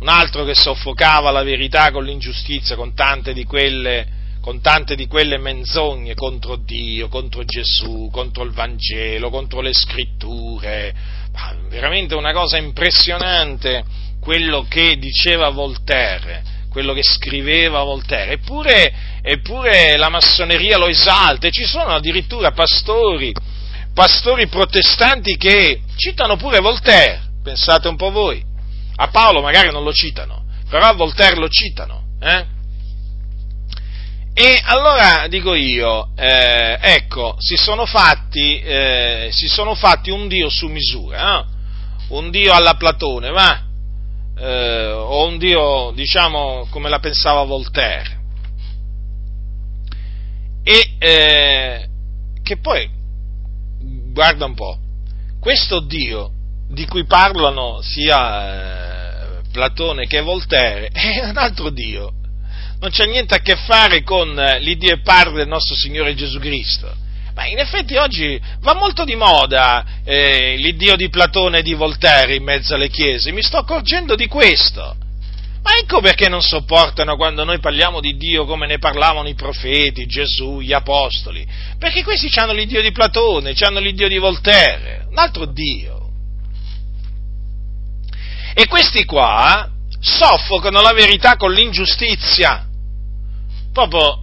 [0.00, 4.06] un altro che soffocava la verità con l'ingiustizia, con tante di quelle
[4.46, 10.94] con tante di quelle menzogne contro Dio, contro Gesù, contro il Vangelo, contro le scritture.
[11.32, 13.82] Ma veramente una cosa impressionante
[14.20, 18.34] quello che diceva Voltaire, quello che scriveva Voltaire.
[18.34, 23.34] Eppure, eppure la massoneria lo esalta e ci sono addirittura pastori,
[23.92, 28.40] pastori protestanti che citano pure Voltaire, pensate un po' voi.
[28.94, 32.04] A Paolo magari non lo citano, però a Voltaire lo citano.
[32.20, 32.54] Eh?
[34.38, 40.50] E allora dico io, eh, ecco, si sono, fatti, eh, si sono fatti un Dio
[40.50, 41.44] su misura, eh?
[42.08, 43.62] un Dio alla Platone, va?
[44.38, 48.20] Eh, o un Dio, diciamo, come la pensava Voltaire.
[50.62, 51.88] E eh,
[52.42, 52.90] che poi,
[54.12, 54.78] guarda un po',
[55.40, 56.30] questo Dio
[56.68, 62.12] di cui parlano sia eh, Platone che Voltaire è un altro Dio
[62.78, 66.38] non c'è niente a che fare con eh, l'Iddio e Padre del nostro Signore Gesù
[66.38, 67.04] Cristo.
[67.34, 72.34] Ma in effetti oggi va molto di moda eh, l'Iddio di Platone e di Voltaire
[72.34, 74.96] in mezzo alle chiese, mi sto accorgendo di questo.
[75.62, 80.06] Ma ecco perché non sopportano quando noi parliamo di Dio come ne parlavano i profeti,
[80.06, 81.46] Gesù, gli apostoli.
[81.76, 86.10] Perché questi hanno l'Iddio di Platone, hanno l'Iddio di Voltaire, un altro Dio.
[88.54, 89.68] E questi qua
[90.06, 92.66] soffocano la verità con l'ingiustizia
[93.72, 94.22] proprio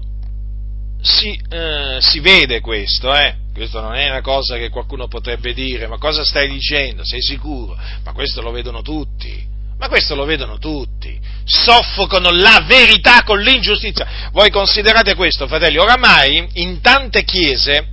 [1.01, 3.35] si, eh, si vede questo, eh?
[3.53, 7.05] Questo non è una cosa che qualcuno potrebbe dire, ma cosa stai dicendo?
[7.05, 7.77] Sei sicuro?
[8.03, 9.45] Ma questo lo vedono tutti.
[9.77, 11.19] Ma questo lo vedono tutti.
[11.43, 14.29] Soffocano la verità con l'ingiustizia.
[14.31, 17.89] Voi considerate questo, fratelli, oramai in tante chiese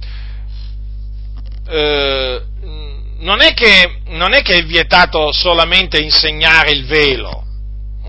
[1.68, 2.42] eh,
[3.18, 7.44] non, è che, non è che è vietato solamente insegnare il velo,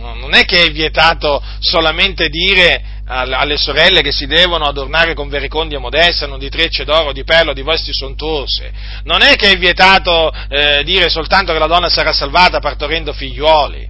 [0.02, 5.80] non è che è vietato solamente dire alle sorelle che si devono adornare con vericondia
[5.80, 8.72] modesta, non di trecce d'oro, di perlo, di vesti sontuose.
[9.04, 13.89] Non è che è vietato eh, dire soltanto che la donna sarà salvata partorendo figliuoli.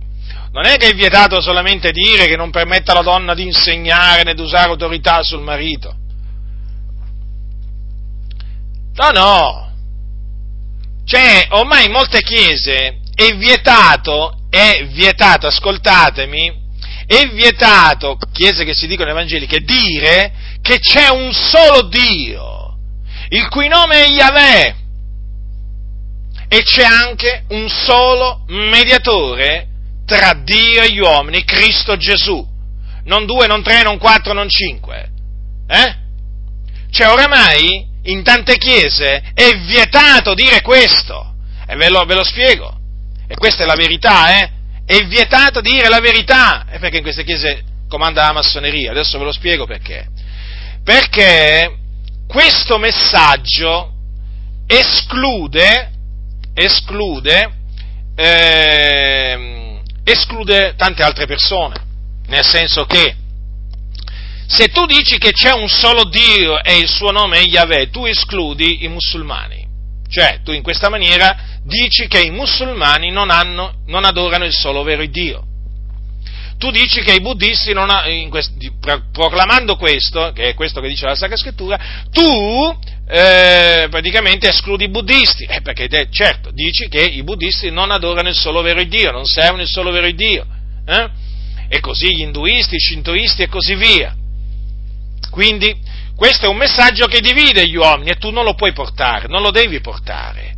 [0.54, 4.34] Non è che è vietato solamente dire che non permetta alla donna di insegnare né
[4.34, 5.96] di usare autorità sul marito.
[8.94, 9.72] No, no.
[11.06, 16.60] Cioè, ormai in molte chiese è vietato, è vietato, ascoltatemi,
[17.08, 22.78] è vietato, chiese che si dicono evangeliche, dire che c'è un solo Dio,
[23.30, 24.76] il cui nome è Yahweh,
[26.50, 29.68] e c'è anche un solo mediatore
[30.06, 32.46] tra Dio e gli uomini, Cristo Gesù.
[33.06, 35.10] Non due, non tre, non quattro, non cinque.
[35.66, 35.96] Eh?
[36.92, 41.36] Cioè oramai in tante chiese è vietato dire questo.
[41.66, 42.81] E ve lo, ve lo spiego.
[43.32, 44.50] E questa è la verità, eh?
[44.86, 49.24] è vietato dire la verità, e perché in queste chiese comanda la massoneria, adesso ve
[49.24, 50.06] lo spiego perché.
[50.84, 51.78] Perché
[52.28, 53.94] questo messaggio
[54.68, 55.92] esclude,
[56.54, 57.52] esclude,
[58.16, 61.76] eh, esclude tante altre persone,
[62.28, 63.16] nel senso che
[64.46, 68.04] se tu dici che c'è un solo Dio e il suo nome è Yahweh, tu
[68.04, 69.61] escludi i musulmani.
[70.12, 74.84] Cioè, tu in questa maniera dici che i musulmani non, hanno, non adorano il solo
[74.84, 75.46] vero Dio.
[76.58, 78.52] Tu dici che i buddisti, ha, quest,
[79.12, 81.80] proclamando questo, che è questo che dice la Sacra Scrittura,
[82.12, 87.90] tu eh, praticamente escludi i buddisti, eh, perché te, certo, dici che i buddisti non
[87.90, 90.46] adorano il solo vero Dio, non servono il solo vero Dio.
[90.86, 91.10] Eh?
[91.70, 94.14] E così gli induisti, i shintoisti e così via.
[95.32, 95.74] Quindi
[96.22, 99.42] questo è un messaggio che divide gli uomini e tu non lo puoi portare, non
[99.42, 100.54] lo devi portare,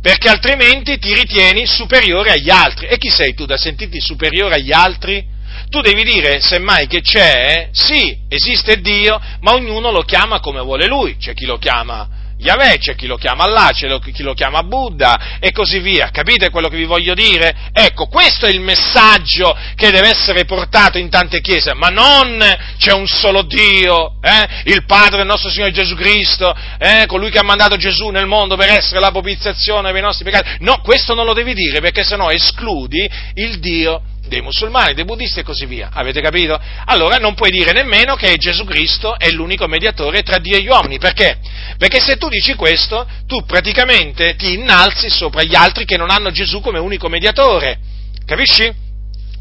[0.00, 2.86] perché altrimenti ti ritieni superiore agli altri.
[2.86, 5.26] E chi sei tu da sentirti superiore agli altri?
[5.68, 10.86] Tu devi dire, semmai, che c'è, sì, esiste Dio, ma ognuno lo chiama come vuole
[10.86, 11.16] lui.
[11.16, 12.08] C'è chi lo chiama
[12.40, 16.10] Yahweh, c'è chi lo chiama Allah, c'è chi lo chiama Buddha e così via.
[16.10, 17.54] Capite quello che vi voglio dire?
[17.72, 22.42] Ecco, questo è il messaggio che deve essere portato in tante chiese, ma non
[22.78, 24.62] c'è un solo Dio, eh?
[24.64, 27.04] il Padre del nostro Signore Gesù Cristo, eh?
[27.06, 30.56] colui che ha mandato Gesù nel mondo per essere la propiziazione per i nostri peccati.
[30.60, 35.40] No, questo non lo devi dire perché sennò escludi il Dio dei musulmani, dei buddisti
[35.40, 35.90] e così via.
[35.92, 36.58] Avete capito?
[36.86, 40.68] Allora non puoi dire nemmeno che Gesù Cristo è l'unico mediatore tra Dio e gli
[40.68, 40.98] uomini.
[40.98, 41.38] Perché?
[41.76, 46.30] Perché se tu dici questo, tu praticamente ti innalzi sopra gli altri che non hanno
[46.30, 47.78] Gesù come unico mediatore.
[48.24, 48.88] Capisci?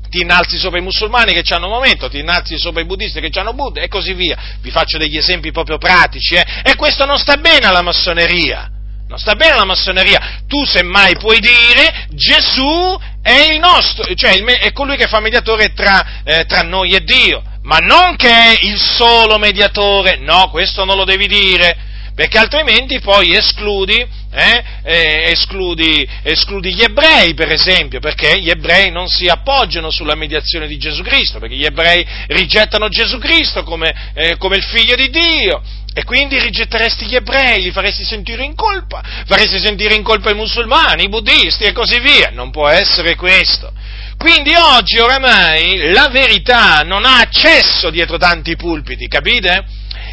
[0.09, 3.53] ti innalzi sopra i musulmani che hanno momento, ti innalzi sopra i buddisti che hanno
[3.53, 4.35] Buddha e così via.
[4.59, 6.43] Vi faccio degli esempi proprio pratici, eh?
[6.63, 8.71] E questo non sta bene alla massoneria.
[9.07, 10.41] Non sta bene la massoneria.
[10.47, 16.45] Tu semmai puoi dire Gesù è nostro, cioè è colui che fa mediatore tra, eh,
[16.45, 21.03] tra noi e Dio, ma non che è il solo mediatore, no, questo non lo
[21.03, 21.77] devi dire,
[22.15, 29.07] perché altrimenti poi escludi, eh, escludi, escludi, gli ebrei, per esempio, perché gli ebrei non
[29.07, 34.37] si appoggiano sulla mediazione di Gesù Cristo, perché gli ebrei rigettano Gesù Cristo come, eh,
[34.37, 35.61] come il figlio di Dio,
[35.93, 40.35] e quindi rigetteresti gli ebrei, li faresti sentire in colpa, faresti sentire in colpa i
[40.35, 42.29] musulmani, i buddisti e così via.
[42.31, 43.71] Non può essere questo.
[44.17, 49.65] Quindi oggi oramai la verità non ha accesso dietro tanti pulpiti, capite?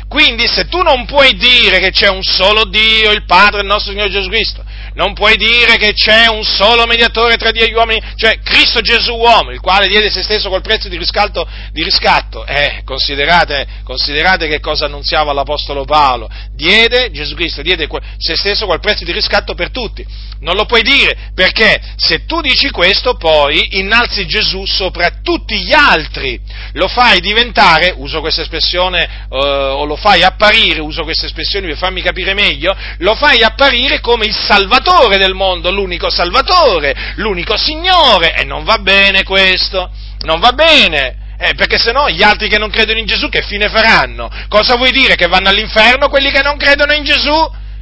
[0.08, 3.90] Quindi se tu non puoi dire che c'è un solo Dio, il Padre, il nostro
[3.90, 4.64] Signore Gesù Cristo,
[4.96, 8.80] non puoi dire che c'è un solo mediatore tra Dio e gli uomini, cioè Cristo
[8.80, 12.46] Gesù uomo, il quale diede se stesso col prezzo di riscatto, di riscatto.
[12.46, 17.86] Eh, considerate, considerate che cosa annunziava l'Apostolo Paolo, diede, Gesù Cristo diede
[18.16, 20.04] se stesso col prezzo di riscatto per tutti.
[20.40, 25.74] Non lo puoi dire, perché se tu dici questo poi innalzi Gesù sopra tutti gli
[25.74, 26.40] altri,
[26.72, 31.76] lo fai diventare, uso questa espressione, eh, o lo fai apparire, uso questa espressione per
[31.76, 37.56] farmi capire meglio, lo fai apparire come il Salvatore Salvatore del mondo, l'unico Salvatore, l'unico
[37.56, 41.24] Signore, e non va bene questo, non va bene.
[41.38, 44.30] Eh, perché se no gli altri che non credono in Gesù che fine faranno?
[44.48, 45.16] Cosa vuoi dire?
[45.16, 47.34] Che vanno all'inferno quelli che non credono in Gesù?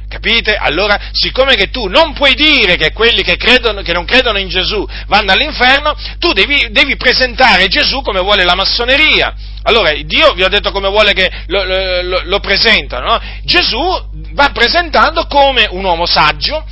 [0.09, 0.55] Capite?
[0.55, 4.49] Allora, siccome che tu non puoi dire che quelli che, credono, che non credono in
[4.49, 9.33] Gesù vanno all'inferno, tu devi, devi, presentare Gesù come vuole la massoneria.
[9.63, 11.63] Allora, Dio vi ho detto come vuole che lo,
[12.01, 13.13] lo, lo presentano.
[13.13, 13.21] No?
[13.43, 13.79] Gesù
[14.33, 16.65] va presentando come un uomo saggio,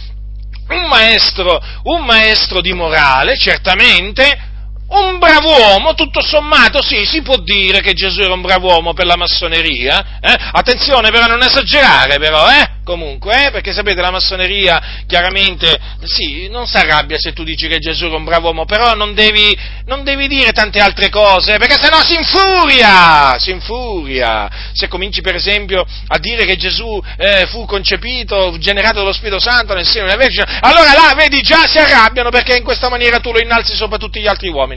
[0.74, 4.53] un maestro, un maestro di morale, certamente,
[4.88, 8.94] un bravo uomo, tutto sommato, sì, si può dire che Gesù era un bravo uomo
[8.94, 10.36] per la massoneria, eh?
[10.52, 12.82] attenzione però a non esagerare però, eh?
[12.84, 13.52] comunque, eh?
[13.52, 18.16] perché sapete la massoneria chiaramente, sì, non si arrabbia se tu dici che Gesù era
[18.16, 22.16] un bravo uomo, però non devi, non devi dire tante altre cose, perché sennò si
[22.16, 29.00] infuria, si infuria, se cominci per esempio a dire che Gesù eh, fu concepito, generato
[29.00, 32.64] dallo Spirito Santo nel seno della Vergine, allora là, vedi, già si arrabbiano perché in
[32.64, 34.73] questa maniera tu lo innalzi sopra tutti gli altri uomini.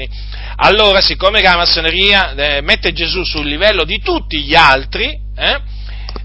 [0.56, 5.60] Allora, siccome la massoneria eh, mette Gesù sul livello di tutti gli altri, eh,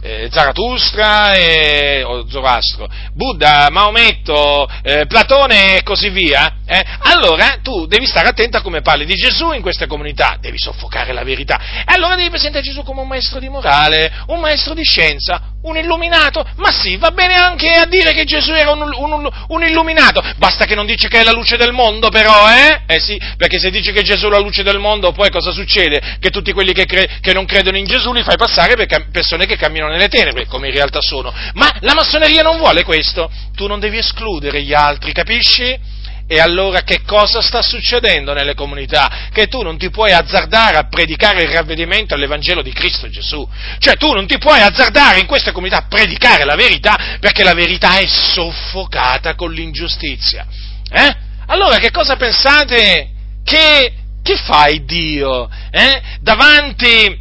[0.01, 7.85] eh, Zarathustra e, o Zoroastro, Buddha, Maometto, eh, Platone e così via, eh, allora tu
[7.85, 11.59] devi stare attento a come parli di Gesù in queste comunità, devi soffocare la verità.
[11.85, 15.77] E allora devi presentare Gesù come un maestro di morale, un maestro di scienza, un
[15.77, 16.45] illuminato.
[16.55, 20.65] Ma sì, va bene anche a dire che Gesù era un, un, un illuminato, basta
[20.65, 22.81] che non dici che è la luce del mondo però, eh?
[22.87, 26.17] Eh sì, perché se dici che Gesù è la luce del mondo, poi cosa succede?
[26.19, 29.11] Che tutti quelli che, cre- che non credono in Gesù li fai passare per cam-
[29.11, 31.33] persone che camminano nelle tenebre, come in realtà sono.
[31.53, 33.31] Ma la massoneria non vuole questo.
[33.55, 35.99] Tu non devi escludere gli altri, capisci?
[36.31, 39.27] E allora che cosa sta succedendo nelle comunità?
[39.33, 43.45] Che tu non ti puoi azzardare a predicare il ravvedimento all'Evangelo di Cristo Gesù.
[43.79, 47.53] Cioè tu non ti puoi azzardare in queste comunità a predicare la verità perché la
[47.53, 50.47] verità è soffocata con l'ingiustizia.
[50.89, 51.15] Eh?
[51.47, 53.09] Allora che cosa pensate
[53.43, 56.01] che, che fa Dio eh?
[56.21, 57.20] davanti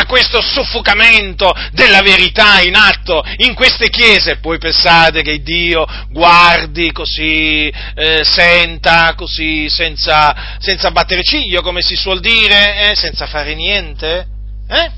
[0.00, 4.38] a questo soffocamento della verità in atto in queste chiese.
[4.38, 11.96] Poi pensate che Dio guardi così, eh, senta così, senza, senza battere ciglio, come si
[11.96, 14.26] suol dire, eh, senza fare niente?
[14.68, 14.90] Eh?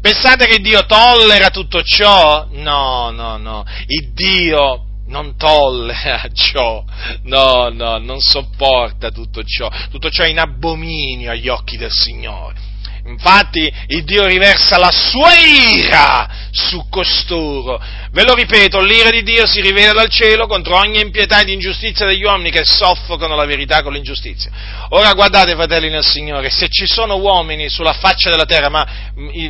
[0.00, 2.48] Pensate che Dio tollera tutto ciò?
[2.50, 3.64] No, no, no.
[3.86, 6.82] Il Dio non tollera ciò,
[7.22, 9.70] no, no, non sopporta tutto ciò.
[9.90, 12.72] Tutto ciò è in abominio agli occhi del Signore.
[13.06, 17.78] Infatti il Dio riversa la sua ira su costoro.
[18.10, 22.06] Ve lo ripeto, l'ira di Dio si rivela dal cielo contro ogni impietà ed ingiustizia
[22.06, 24.50] degli uomini che soffocano la verità con l'ingiustizia.
[24.90, 28.86] Ora guardate, fratelli nel Signore, se ci sono uomini sulla faccia della terra, ma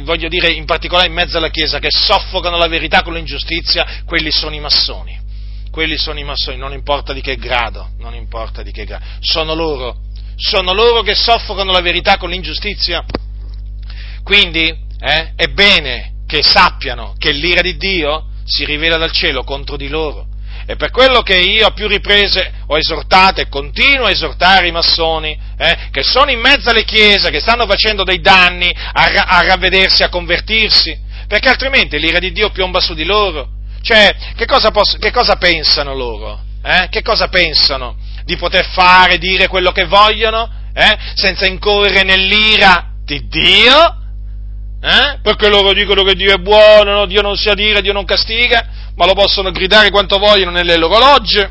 [0.02, 4.32] voglio dire in particolare in mezzo alla Chiesa, che soffocano la verità con l'ingiustizia, quelli
[4.32, 5.22] sono i massoni.
[5.70, 9.05] Quelli sono i massoni, non importa di che grado, non importa di che grado.
[9.20, 9.97] Sono loro,
[10.36, 13.05] sono loro che soffocano la verità con l'ingiustizia.
[14.24, 19.76] Quindi eh, è bene che sappiano che l'ira di Dio si rivela dal cielo contro
[19.76, 20.26] di loro.
[20.66, 24.72] E per quello che io a più riprese ho esortato e continuo a esortare i
[24.72, 29.46] massoni, eh, che sono in mezzo alle chiese, che stanno facendo dei danni a, a
[29.46, 30.98] ravvedersi, a convertirsi,
[31.28, 33.51] perché altrimenti l'ira di Dio piomba su di loro.
[33.82, 36.40] Cioè, che cosa, posso, che cosa pensano loro?
[36.64, 36.88] Eh?
[36.88, 37.96] Che cosa pensano?
[38.24, 40.96] Di poter fare, dire quello che vogliono, eh?
[41.14, 43.98] senza incorrere nell'ira di Dio?
[44.85, 45.19] Eh?
[45.23, 47.06] Perché loro dicono che Dio è buono, no?
[47.06, 50.98] Dio non si adira, Dio non castiga, ma lo possono gridare quanto vogliono nelle loro
[50.98, 51.51] logge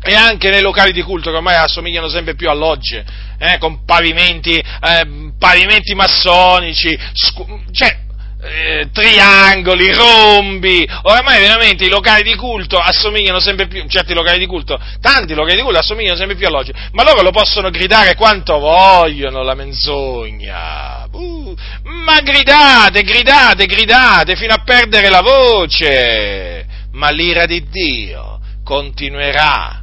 [0.00, 3.04] e anche nei locali di culto che ormai assomigliano sempre più a logge,
[3.36, 3.58] eh?
[3.58, 8.04] con pavimenti, eh, pavimenti massonici, scu- cioè
[8.42, 14.46] eh, triangoli, rombi, oramai veramente i locali di culto assomigliano sempre più, certi locali di
[14.46, 18.14] culto, tanti locali di culto assomigliano sempre più a logge, ma loro lo possono gridare
[18.14, 27.10] quanto vogliono la menzogna, uh, ma gridate, gridate, gridate fino a perdere la voce, ma
[27.10, 29.80] l'ira di Dio continuerà,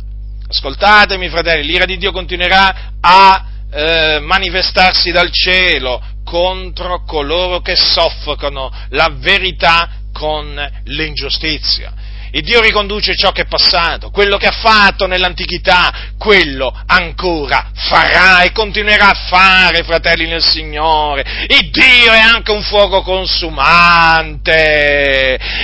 [0.48, 6.00] ascoltatemi fratelli, l'ira di Dio continuerà a eh, manifestarsi dal cielo
[6.34, 11.94] contro coloro che soffocano la verità con l'ingiustizia.
[12.32, 18.42] Il Dio riconduce ciò che è passato, quello che ha fatto nell'antichità, quello ancora farà
[18.42, 21.46] e continuerà a fare, fratelli nel Signore.
[21.50, 24.50] Il Dio è anche un fuoco consumante.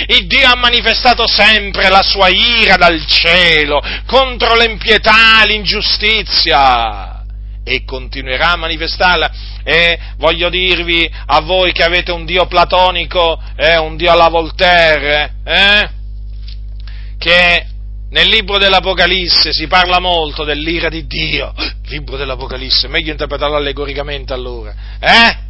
[0.06, 7.09] Il Dio ha manifestato sempre la sua ira dal cielo contro l'impietà e l'ingiustizia
[7.64, 9.30] e continuerà a manifestarla.
[9.62, 15.34] E voglio dirvi a voi che avete un Dio platonico, eh, un Dio alla Voltaire,
[15.44, 15.88] eh,
[17.18, 17.66] che
[18.10, 21.54] nel libro dell'Apocalisse si parla molto dell'ira di Dio.
[21.90, 24.74] Libro dell'Apocalisse, meglio interpretarlo allegoricamente allora.
[24.98, 25.48] Eh?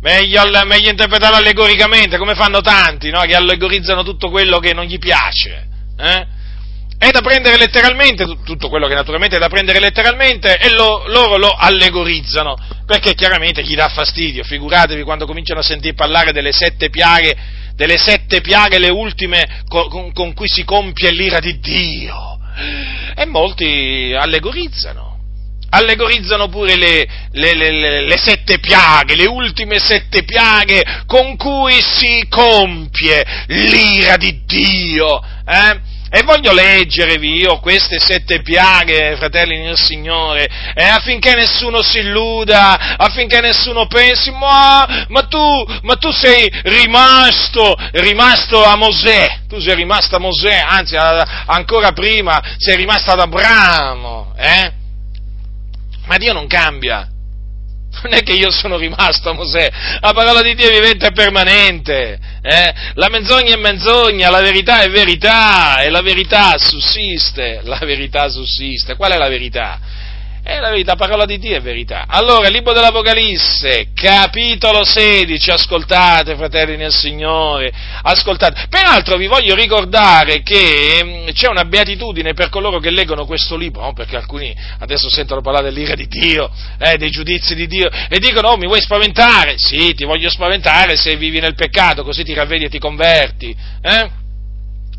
[0.00, 3.20] Meglio, meglio interpretarlo allegoricamente, come fanno tanti, no?
[3.22, 5.66] Che allegorizzano tutto quello che non gli piace.
[5.98, 6.26] Eh?
[6.98, 11.36] È da prendere letteralmente, tutto quello che naturalmente è da prendere letteralmente, e lo, loro
[11.36, 14.42] lo allegorizzano, perché chiaramente gli dà fastidio.
[14.42, 17.36] Figuratevi quando cominciano a sentir parlare delle sette piaghe,
[17.76, 22.36] delle sette piaghe, le ultime con, con cui si compie l'ira di Dio.
[23.14, 25.06] E molti allegorizzano.
[25.70, 32.26] Allegorizzano pure le, le, le, le, sette piaghe, le ultime sette piaghe con cui si
[32.28, 35.22] compie l'ira di Dio.
[35.46, 35.87] Eh?
[36.10, 42.96] E voglio leggerevi io queste sette piaghe, fratelli nel Signore, eh, affinché nessuno si illuda,
[42.96, 49.74] affinché nessuno pensi, ma, ma, tu, ma tu sei rimasto, rimasto a Mosè, tu sei
[49.74, 54.72] rimasto a Mosè, anzi a, ancora prima sei rimasto ad Abramo, eh?
[56.06, 57.06] Ma Dio non cambia,
[58.02, 59.70] non è che io sono rimasto a Mosè,
[60.00, 62.74] la parola di Dio è vivente e permanente, eh?
[62.94, 68.96] la menzogna è menzogna, la verità è verità e la verità sussiste, la verità sussiste.
[68.96, 69.78] Qual è la verità?
[70.48, 72.06] È la verità, parola di Dio è verità.
[72.08, 77.70] Allora, libro dell'Apocalisse, capitolo 16, ascoltate, fratelli nel Signore,
[78.00, 78.64] ascoltate.
[78.70, 83.82] Peraltro vi voglio ricordare che mm, c'è una beatitudine per coloro che leggono questo libro,
[83.82, 83.92] no?
[83.92, 88.48] perché alcuni adesso sentono parlare dell'ira di Dio, eh, dei giudizi di Dio, e dicono,
[88.48, 89.56] oh, mi vuoi spaventare?
[89.58, 93.54] Sì, ti voglio spaventare se vivi nel peccato, così ti ravvedi e ti converti.
[93.82, 94.26] Eh?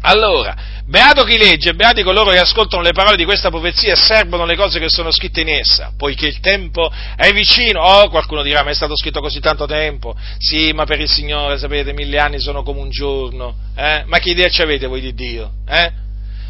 [0.02, 0.56] Allora,
[0.86, 4.56] beato chi legge, beati coloro che ascoltano le parole di questa profezia e servono le
[4.56, 7.82] cose che sono scritte in essa, poiché il tempo è vicino.
[7.82, 10.16] Oh, qualcuno dirà, ma è stato scritto così tanto tempo.
[10.38, 13.56] Sì, ma per il Signore, sapete, mille anni sono come un giorno.
[13.76, 14.04] Eh?
[14.06, 15.52] Ma che idea ci avete voi di Dio?
[15.68, 16.08] Eh?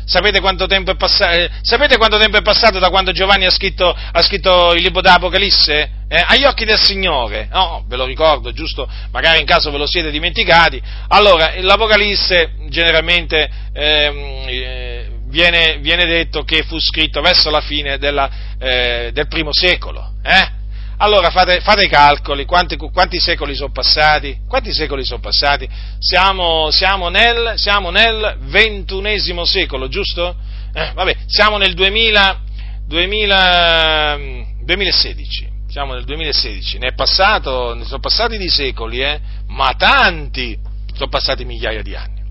[0.10, 0.66] Sapete quanto,
[0.98, 5.02] passato, eh, quanto tempo è passato da quando Giovanni ha scritto, ha scritto il libro
[5.02, 5.92] dell'Apocalisse?
[6.08, 9.86] Eh, agli occhi del Signore, no, ve lo ricordo, giusto, magari in caso ve lo
[9.86, 10.82] siete dimenticati.
[11.10, 18.32] Allora, l'Apocalisse generalmente ehm, eh, viene, viene, detto che fu scritto verso la fine della,
[18.58, 20.58] eh, del primo secolo, eh?
[21.02, 24.40] Allora fate, fate i calcoli, quanti, quanti, secoli sono passati?
[24.46, 25.68] Quanti secoli sono passati?
[25.98, 30.36] Siamo, siamo, nel, siamo nel, ventunesimo secolo, giusto?
[30.74, 32.42] Eh, vabbè, siamo nel 2000,
[32.86, 34.20] 2000,
[34.62, 39.22] 2016, siamo nel 2016, ne, passato, ne sono passati di secoli, eh?
[39.48, 40.60] ma tanti,
[40.94, 42.22] sono passati migliaia di anni.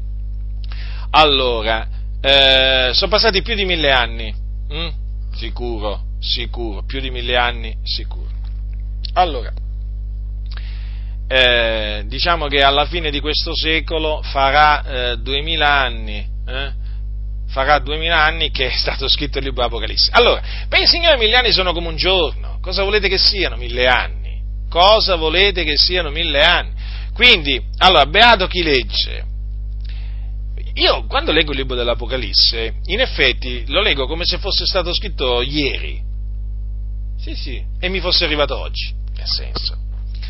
[1.13, 1.89] Allora,
[2.21, 4.31] eh, sono passati più di mille anni,
[4.69, 4.89] hm?
[5.35, 8.28] sicuro, sicuro, più di mille anni, sicuro.
[9.15, 9.53] Allora,
[11.29, 16.73] eh, diciamo che alla fine di questo secolo farà eh, duemila anni, eh?
[17.49, 20.11] farà duemila anni che è stato scritto il libro Apocalisse.
[20.15, 23.87] Allora, per il Signore mille anni sono come un giorno, cosa volete che siano mille
[23.87, 24.17] anni?
[24.71, 26.73] Cosa volete che siano mille anni?
[27.13, 29.27] Quindi, allora, beato chi legge.
[30.75, 35.43] Io quando leggo il libro dell'Apocalisse, in effetti lo leggo come se fosse stato scritto
[35.43, 36.08] ieri.
[37.19, 38.95] Sì, sì, e mi fosse arrivato oggi.
[39.15, 39.77] Che senso?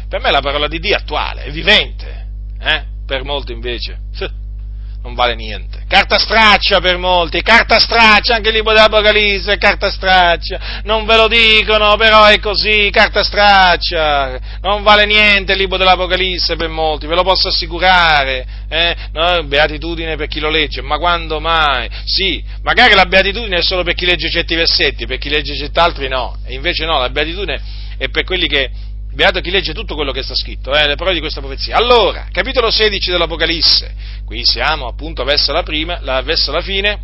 [0.08, 2.26] Per me la parola di Dio è attuale, è vivente,
[2.58, 2.84] eh?
[3.06, 4.00] Per molti invece
[5.02, 5.84] non vale niente.
[5.88, 11.16] Carta straccia per molti, carta straccia, anche il libro dell'Apocalisse è carta straccia, non ve
[11.16, 17.06] lo dicono, però è così, carta straccia, non vale niente il libro dell'Apocalisse per molti,
[17.06, 18.96] ve lo posso assicurare, eh?
[19.12, 21.88] no, beatitudine per chi lo legge, ma quando mai?
[22.04, 25.78] Sì, magari la beatitudine è solo per chi legge certi versetti, per chi legge certi
[25.78, 28.70] altri no, e invece no, la beatitudine è per quelli che
[29.18, 31.76] beato chi legge tutto quello che sta scritto, eh, le parole di questa profezia.
[31.76, 33.92] Allora, capitolo 16 dell'Apocalisse,
[34.24, 37.00] qui siamo appunto verso la, prima, la, verso la fine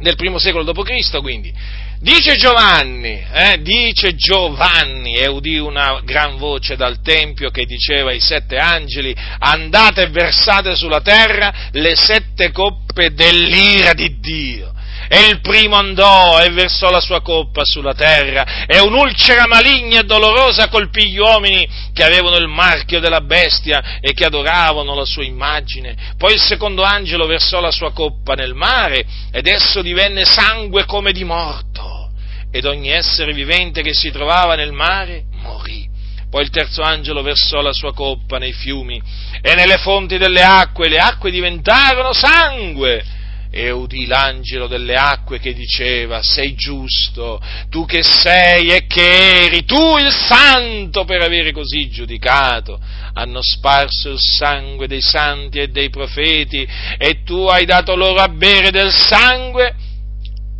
[0.00, 1.50] del primo secolo d.C., quindi.
[1.98, 8.20] Dice Giovanni, eh, dice Giovanni, e udì una gran voce dal Tempio che diceva ai
[8.20, 14.74] sette angeli, andate e versate sulla terra le sette coppe dell'ira di Dio
[15.12, 20.04] e il primo andò e versò la sua coppa sulla terra, e un'ulcera maligna e
[20.04, 25.24] dolorosa colpì gli uomini che avevano il marchio della bestia e che adoravano la sua
[25.24, 25.96] immagine.
[26.16, 31.10] Poi il secondo angelo versò la sua coppa nel mare, ed esso divenne sangue come
[31.10, 32.12] di morto,
[32.52, 35.88] ed ogni essere vivente che si trovava nel mare morì.
[36.30, 39.02] Poi il terzo angelo versò la sua coppa nei fiumi
[39.42, 43.18] e nelle fonti delle acque, le acque diventarono sangue
[43.52, 49.64] e udì l'angelo delle acque che diceva, sei giusto, tu che sei e che eri,
[49.64, 52.80] tu il santo per avere così giudicato.
[53.14, 56.66] Hanno sparso il sangue dei santi e dei profeti
[56.96, 59.74] e tu hai dato loro a bere del sangue,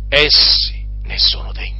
[0.09, 1.79] essi ne sono degni.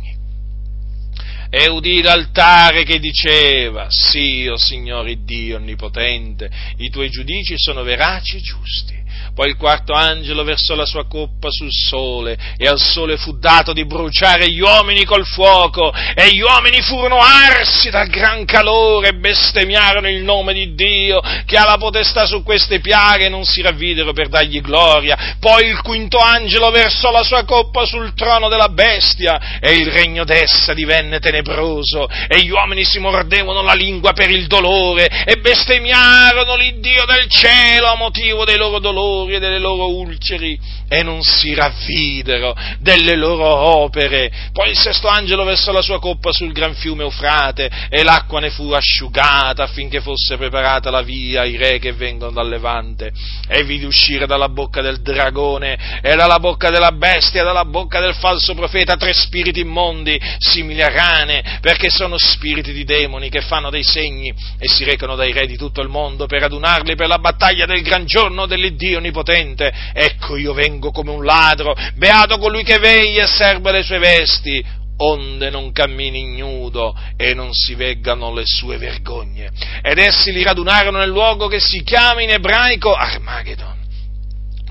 [1.49, 7.83] E udì l'altare che diceva, sì, o oh Signore Dio Onnipotente, i tuoi giudici sono
[7.83, 9.00] veraci e giusti
[9.33, 13.71] poi il quarto angelo versò la sua coppa sul sole e al sole fu dato
[13.71, 19.13] di bruciare gli uomini col fuoco e gli uomini furono arsi dal gran calore e
[19.13, 23.61] bestemmiarono il nome di Dio che ha la potestà su queste piaghe e non si
[23.61, 25.35] ravvidero per dargli gloria.
[25.39, 30.25] Poi il quinto angelo versò la sua coppa sul trono della bestia e il regno
[30.25, 36.55] d'essa divenne tenebroso e gli uomini si mordevano la lingua per il dolore e bestemmiarono
[36.55, 41.53] l'Iddio del cielo a motivo dei loro dolori e delle loro ulceri e non si
[41.53, 44.31] ravvidero delle loro opere.
[44.51, 48.49] Poi il sesto angelo versò la sua coppa sul gran fiume Eufrate e l'acqua ne
[48.49, 53.11] fu asciugata affinché fosse preparata la via ai re che vengono dal Levante
[53.47, 57.99] e vidi uscire dalla bocca del dragone e dalla bocca della bestia e dalla bocca
[57.99, 63.41] del falso profeta tre spiriti immondi simili a rane perché sono spiriti di demoni che
[63.41, 67.07] fanno dei segni e si recano dai re di tutto il mondo per adunarli per
[67.07, 72.63] la battaglia del gran giorno dell'Iddio onnipotente, ecco io vengo come un ladro, beato colui
[72.63, 74.63] che veglia e serba le sue vesti,
[74.97, 79.51] onde non cammini ignudo e non si veggano le sue vergogne.
[79.81, 83.79] Ed essi li radunarono nel luogo che si chiama in ebraico Armageddon.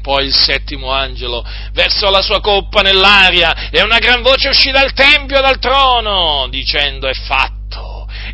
[0.00, 4.94] Poi il settimo angelo versò la sua coppa nell'aria e una gran voce uscì dal
[4.94, 7.59] tempio e dal trono, dicendo è fatto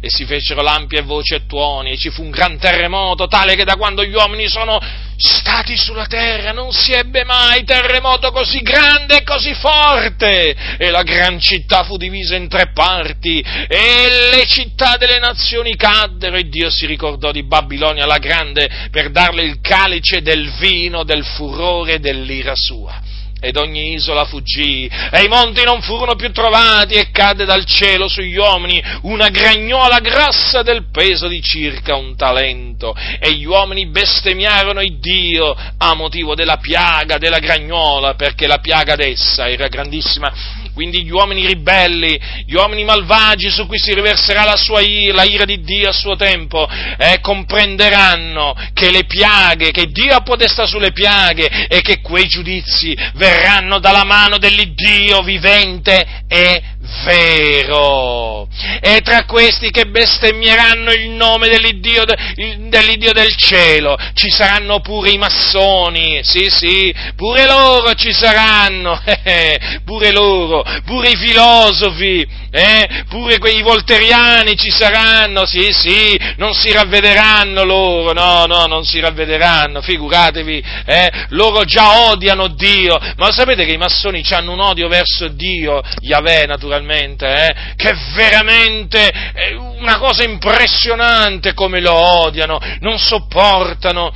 [0.00, 3.54] e si fecero lampi e voci e tuoni e ci fu un gran terremoto tale
[3.54, 4.78] che da quando gli uomini sono
[5.18, 10.76] stati sulla terra non si ebbe mai terremoto così grande e così forte.
[10.78, 16.36] E la gran città fu divisa in tre parti e le città delle nazioni caddero
[16.36, 21.24] e Dio si ricordò di Babilonia la grande per darle il calice del vino del
[21.24, 23.14] furore dell'ira sua
[23.46, 28.08] ed ogni isola fuggì, e i monti non furono più trovati, e cadde dal cielo
[28.08, 34.80] sugli uomini una gragnola grassa del peso di circa un talento, e gli uomini bestemmiarono
[34.80, 41.04] il Dio a motivo della piaga della gragnola, perché la piaga d'essa era grandissima quindi
[41.04, 45.62] gli uomini ribelli, gli uomini malvagi su cui si riverserà la, sua la ira di
[45.62, 51.66] Dio a suo tempo, eh, comprenderanno che le piaghe, che Dio ha potestà sulle piaghe
[51.68, 56.62] e che quei giudizi verranno dalla mano dell'Iddio vivente e
[57.04, 58.48] vero.
[58.80, 63.96] E tra questi che bestemmieranno il nome dell'Iddio, dell'Iddio, del cielo.
[64.14, 71.10] Ci saranno pure i massoni, sì sì, pure loro ci saranno, eh, pure loro, pure
[71.10, 78.46] i filosofi, eh, pure quei volteriani ci saranno, sì sì, non si ravvederanno loro, no
[78.46, 84.24] no, non si ravvederanno, figuratevi, eh, loro già odiano Dio, ma sapete che i massoni
[84.30, 90.24] hanno un odio verso Dio, Yahweh naturalmente, naturalmente, eh, che è veramente eh, una cosa
[90.24, 94.12] impressionante come lo odiano, non sopportano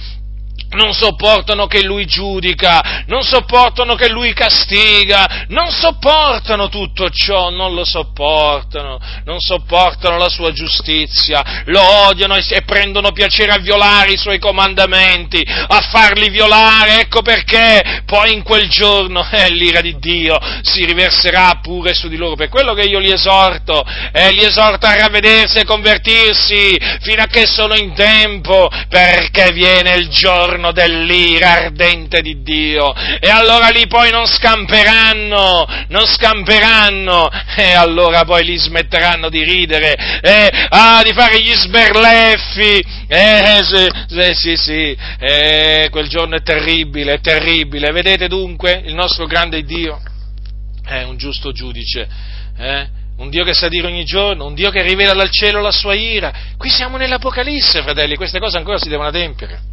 [0.70, 7.74] non sopportano che lui giudica, non sopportano che lui castiga, non sopportano tutto ciò, non
[7.74, 14.16] lo sopportano, non sopportano la sua giustizia, lo odiano e, prendono piacere a violare i
[14.16, 18.02] suoi comandamenti, a farli violare, ecco perché.
[18.06, 22.48] Poi in quel giorno eh, l'ira di Dio si riverserà pure su di loro, per
[22.48, 27.46] quello che io li esorto, eh, li esorto a ravvedersi e convertirsi fino a che
[27.46, 32.92] sono in tempo, perché viene il giorno giorno dell'ira ardente di Dio.
[32.94, 37.28] E allora lì poi non scamperanno, non scamperanno.
[37.56, 44.34] E allora poi li smetteranno di ridere, eh, ah, di fare gli sberleffi, eh, sì,
[44.34, 44.96] sì, sì.
[45.18, 50.00] Eh, quel giorno è terribile, è terribile, vedete dunque il nostro grande Dio?
[50.84, 52.08] È un giusto giudice,
[52.58, 52.88] eh?
[53.16, 55.94] un Dio che sa dire ogni giorno, un Dio che rivela dal cielo la sua
[55.94, 56.32] ira.
[56.56, 59.70] Qui siamo nell'Apocalisse, fratelli, queste cose ancora si devono adempiere.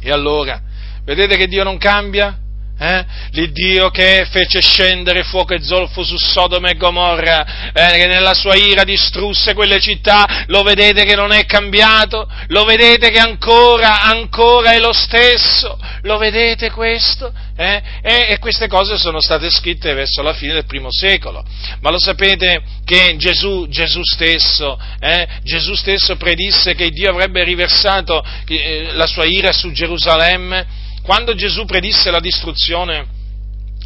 [0.00, 0.60] E allora,
[1.04, 2.38] vedete che Dio non cambia?
[2.82, 3.04] Eh?
[3.32, 8.54] L'Iddio che fece scendere fuoco e zolfo su Sodoma e Gomorra, eh, che nella sua
[8.54, 12.26] ira distrusse quelle città, lo vedete che non è cambiato?
[12.46, 15.78] Lo vedete che ancora, ancora è lo stesso?
[16.04, 17.30] Lo vedete questo?
[17.54, 17.82] Eh?
[18.00, 21.44] E, e, queste cose sono state scritte verso la fine del primo secolo.
[21.82, 25.28] Ma lo sapete che Gesù, Gesù, stesso, eh?
[25.42, 30.88] Gesù stesso, predisse che Dio avrebbe riversato eh, la sua ira su Gerusalemme?
[31.10, 33.04] Quando Gesù predisse la distruzione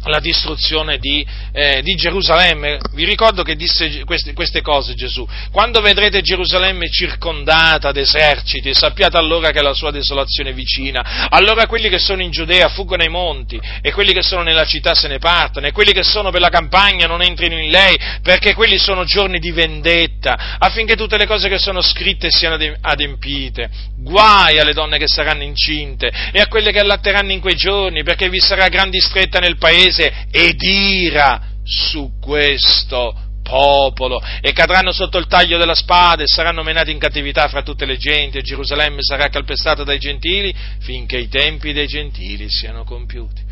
[0.05, 2.79] la distruzione di, eh, di, Gerusalemme.
[2.93, 5.27] Vi ricordo che disse queste, queste, cose Gesù.
[5.51, 11.27] Quando vedrete Gerusalemme circondata d'eserciti, sappiate allora che la sua desolazione è vicina.
[11.29, 14.93] Allora quelli che sono in Giudea fuggono ai monti e quelli che sono nella città
[14.93, 18.53] se ne partono e quelli che sono per la campagna non entrino in lei perché
[18.53, 23.69] quelli sono giorni di vendetta affinché tutte le cose che sono scritte siano adempite.
[23.97, 28.29] Guai alle donne che saranno incinte e a quelle che allatteranno in quei giorni perché
[28.29, 35.17] vi sarà gran distretta nel paese paese ed ira su questo popolo e cadranno sotto
[35.17, 39.01] il taglio della spada e saranno menati in cattività fra tutte le genti e Gerusalemme
[39.01, 43.43] sarà calpestata dai gentili finché i tempi dei gentili siano compiuti.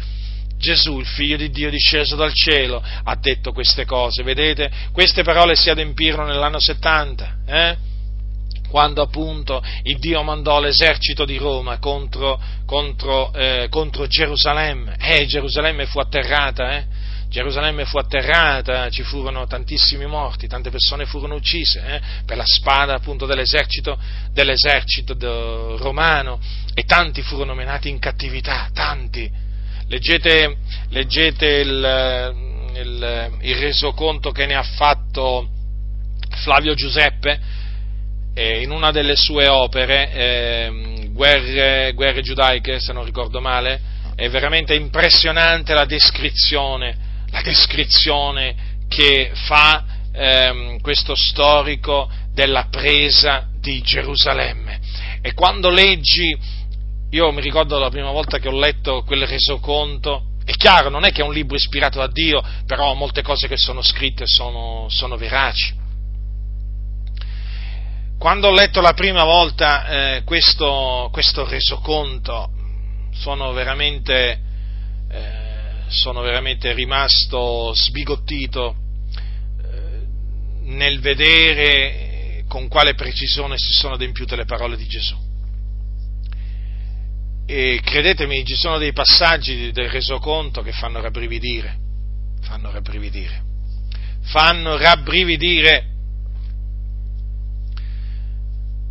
[0.58, 4.72] Gesù, il figlio di Dio disceso dal cielo, ha detto queste cose, vedete?
[4.94, 7.78] Queste parole si adempirono nell'anno 70, eh?
[8.74, 14.96] Quando appunto il Dio mandò l'esercito di Roma contro, contro, eh, contro Gerusalemme.
[15.00, 16.86] Eh, Gerusalemme fu atterrata, eh?
[17.30, 22.96] Gerusalemme fu atterrata, ci furono tantissimi morti, tante persone furono uccise eh, per la spada
[22.96, 23.96] appunto dell'esercito,
[24.32, 26.40] dell'esercito romano
[26.74, 29.32] e tanti furono menati in cattività, tanti.
[29.88, 30.58] Leggete,
[30.90, 32.36] leggete il,
[32.74, 35.48] il, il resoconto che ne ha fatto
[36.38, 37.62] Flavio Giuseppe
[38.34, 44.30] eh, in una delle sue opere, eh, guerre, guerre, giudaiche, se non ricordo male, è
[44.30, 46.98] veramente impressionante la descrizione,
[47.30, 48.56] la descrizione
[48.88, 54.80] che fa ehm, questo storico della presa di Gerusalemme.
[55.22, 56.36] E quando leggi,
[57.12, 61.12] io mi ricordo la prima volta che ho letto quel resoconto, è chiaro, non è
[61.12, 65.16] che è un libro ispirato da Dio, però molte cose che sono scritte sono, sono
[65.16, 65.82] veraci
[68.18, 72.52] quando ho letto la prima volta eh, questo, questo, resoconto
[73.14, 74.40] sono veramente,
[75.10, 75.32] eh,
[75.88, 78.76] sono veramente rimasto sbigottito
[79.62, 80.06] eh,
[80.64, 85.16] nel vedere con quale precisione si sono adempiute le parole di Gesù.
[87.46, 91.78] E credetemi, ci sono dei passaggi del resoconto che fanno rabbrividire,
[92.42, 93.44] fanno rabbrividire,
[94.22, 95.93] fanno rabbrividire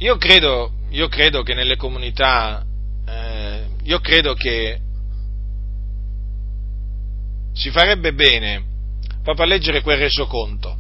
[0.03, 2.67] Io credo, io credo che nelle comunità,
[3.07, 4.81] eh, io credo che
[7.53, 8.65] si farebbe bene
[9.23, 10.77] proprio a leggere quel resoconto.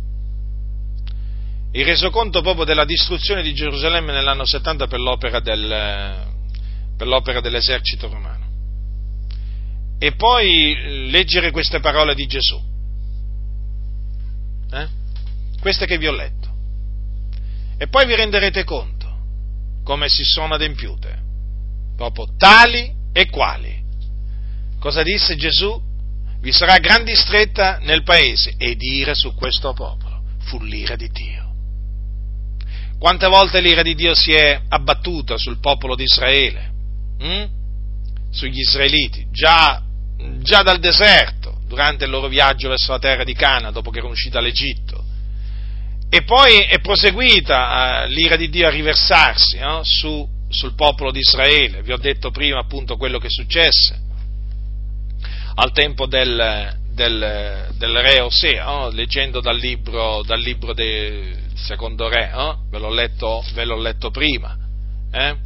[1.71, 6.33] Il resoconto proprio della distruzione di Gerusalemme nell'anno 70 per l'opera, del,
[6.97, 8.47] per l'opera dell'esercito romano.
[10.01, 12.61] E poi leggere queste parole di Gesù.
[14.73, 14.89] Eh?
[15.61, 16.51] Queste che vi ho letto.
[17.79, 19.02] E poi vi renderete conto
[19.85, 21.21] come si sono adempiute.
[21.97, 23.81] Proprio tali e quali.
[24.79, 25.81] Cosa disse Gesù?
[26.41, 30.23] Vi sarà gran distretta nel paese ed ira su questo popolo.
[30.41, 31.51] Fu l'ira di Dio.
[32.99, 36.71] Quante volte l'ira di Dio si è abbattuta sul popolo di Israele?
[37.19, 37.45] Hm?
[38.31, 39.83] Sugli israeliti, già,
[40.39, 44.15] già dal deserto, durante il loro viaggio verso la terra di Cana, dopo che erano
[44.15, 44.92] usciti dall'Egitto
[46.15, 49.81] e poi è proseguita eh, l'ira di Dio a riversarsi no?
[49.83, 51.81] Su, sul popolo di Israele.
[51.81, 53.99] Vi ho detto prima appunto quello che successe
[55.55, 58.91] al tempo del, del, del re Osea, no?
[58.91, 62.67] leggendo dal libro, dal libro del secondo re, no?
[62.69, 64.55] ve, l'ho letto, ve, l'ho letto, prima.
[65.11, 65.37] Eh?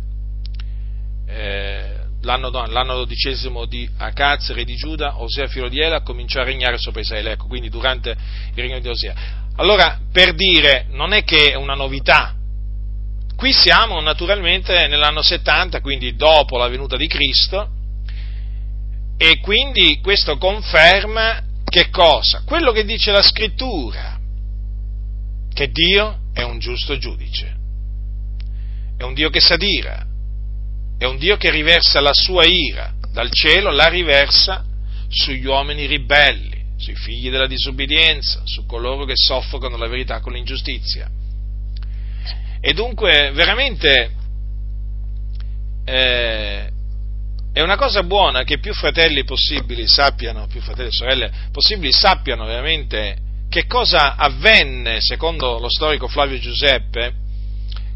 [1.29, 6.45] Eh, l'anno, l'anno, dodicesimo di Acaz, re di Giuda, Osea figlio di Ela, cominciò a
[6.45, 9.45] regnare sopra Israele, ecco, quindi durante il regno di Osea.
[9.57, 12.35] Allora, per dire, non è che è una novità.
[13.37, 17.71] Qui siamo naturalmente nell'anno 70, quindi dopo la venuta di Cristo,
[19.19, 22.43] e quindi questo conferma che cosa?
[22.45, 24.19] Quello che dice la scrittura,
[25.53, 27.57] che Dio è un giusto giudice,
[28.97, 30.07] è un Dio che s'adira,
[30.99, 34.65] è un Dio che riversa la sua ira dal cielo, la riversa
[35.09, 41.09] sugli uomini ribelli sui figli della disubbidienza, su coloro che soffocano la verità con l'ingiustizia.
[42.61, 44.11] E dunque veramente
[45.85, 46.71] eh,
[47.53, 52.45] è una cosa buona che più fratelli possibili sappiano, più fratelli e sorelle possibili sappiano
[52.45, 57.15] veramente che cosa avvenne, secondo lo storico Flavio Giuseppe,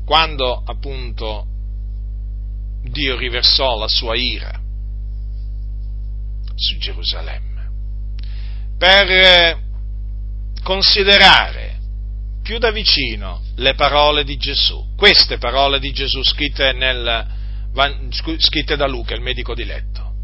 [0.04, 1.46] quando appunto
[2.82, 4.58] Dio riversò la sua ira
[6.54, 7.49] su Gerusalemme
[8.80, 9.58] per eh,
[10.62, 11.76] considerare
[12.42, 17.26] più da vicino le parole di Gesù, queste parole di Gesù scritte, nel,
[18.38, 20.14] scritte da Luca, il medico di letto.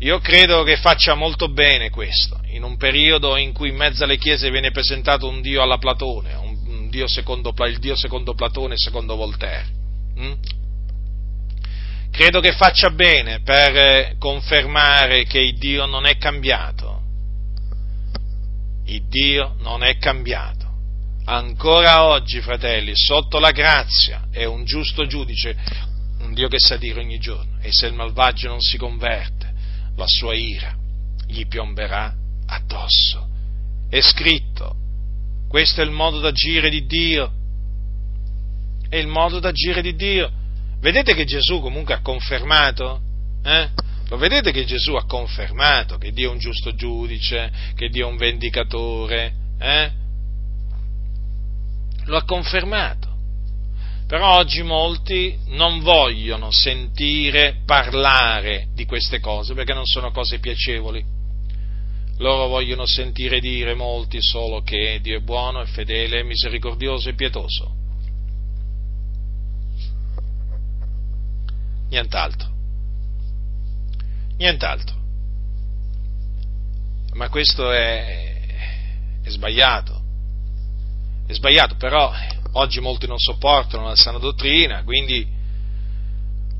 [0.00, 4.18] Io credo che faccia molto bene questo, in un periodo in cui in mezzo alle
[4.18, 8.78] chiese viene presentato un Dio alla Platone, un Dio secondo, il Dio secondo Platone e
[8.78, 9.66] secondo Voltaire.
[10.16, 10.32] Hm?
[12.10, 16.97] Credo che faccia bene per eh, confermare che il Dio non è cambiato,
[18.88, 20.66] il Dio non è cambiato.
[21.24, 25.56] Ancora oggi, fratelli, sotto la grazia è un giusto giudice,
[26.20, 29.52] un Dio che sa dire ogni giorno, e se il malvagio non si converte,
[29.96, 30.74] la sua ira
[31.26, 32.14] gli piomberà
[32.46, 33.28] addosso.
[33.90, 34.74] È scritto,
[35.48, 37.32] questo è il modo d'agire di Dio,
[38.88, 40.32] è il modo d'agire di Dio.
[40.80, 43.00] Vedete che Gesù comunque ha confermato?
[43.42, 43.68] Eh?
[44.08, 48.10] Lo vedete che Gesù ha confermato che Dio è un giusto giudice, che Dio è
[48.10, 49.90] un vendicatore, eh?
[52.04, 53.06] Lo ha confermato.
[54.06, 61.04] Però oggi molti non vogliono sentire parlare di queste cose perché non sono cose piacevoli.
[62.16, 67.76] Loro vogliono sentire dire molti solo che Dio è buono, è fedele, misericordioso e pietoso.
[71.90, 72.56] Nient'altro
[74.38, 74.96] nient'altro.
[77.14, 78.40] Ma questo è,
[79.22, 80.00] è sbagliato,
[81.26, 82.12] è sbagliato, però
[82.52, 85.26] oggi molti non sopportano la sana dottrina, quindi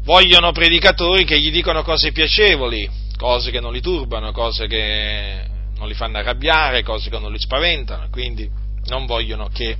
[0.02, 5.46] vogliono predicatori che gli dicono cose piacevoli, cose che non li turbano, cose che
[5.76, 8.50] non li fanno arrabbiare, cose che non li spaventano, quindi
[8.86, 9.76] non vogliono che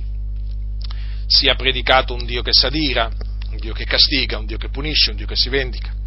[1.27, 3.11] sia predicato un Dio che s'adira,
[3.51, 5.97] un Dio che castiga, un Dio che punisce, un Dio che si vendica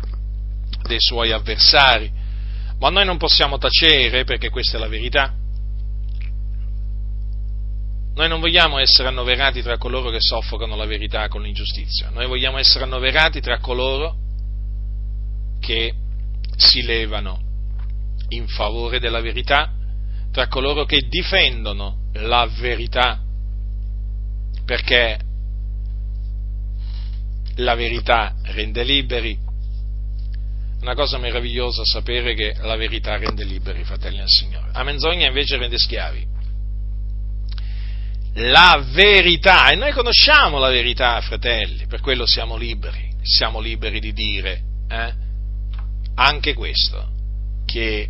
[0.82, 2.10] dei suoi avversari.
[2.78, 5.34] Ma noi non possiamo tacere perché questa è la verità.
[8.14, 12.58] Noi non vogliamo essere annoverati tra coloro che soffocano la verità con l'ingiustizia, noi vogliamo
[12.58, 14.16] essere annoverati tra coloro
[15.60, 15.94] che
[16.56, 17.40] si levano
[18.28, 19.72] in favore della verità,
[20.30, 23.18] tra coloro che difendono la verità,
[24.64, 25.18] perché
[27.56, 29.38] la verità rende liberi,
[30.82, 34.70] una cosa meravigliosa sapere che la verità rende liberi, fratelli del Signore.
[34.72, 36.26] La menzogna invece rende schiavi.
[38.34, 44.12] La verità, e noi conosciamo la verità, fratelli, per quello siamo liberi, siamo liberi di
[44.12, 45.12] dire eh,
[46.16, 47.10] anche questo,
[47.64, 48.08] che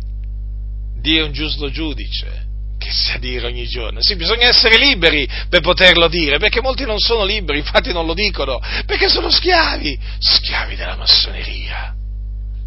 [0.99, 2.47] Dio è un giusto giudice,
[2.79, 4.01] che sia dire ogni giorno.
[4.01, 8.15] Sì, bisogna essere liberi per poterlo dire, perché molti non sono liberi, infatti non lo
[8.15, 11.97] dicono, perché sono schiavi, schiavi della massoneria.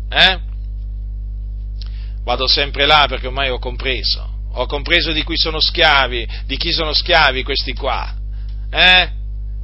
[0.09, 0.41] Eh?
[2.23, 6.73] Vado sempre là perché ormai ho compreso, ho compreso di cui sono schiavi, di chi
[6.73, 8.15] sono schiavi questi qua.
[8.71, 9.11] Eh?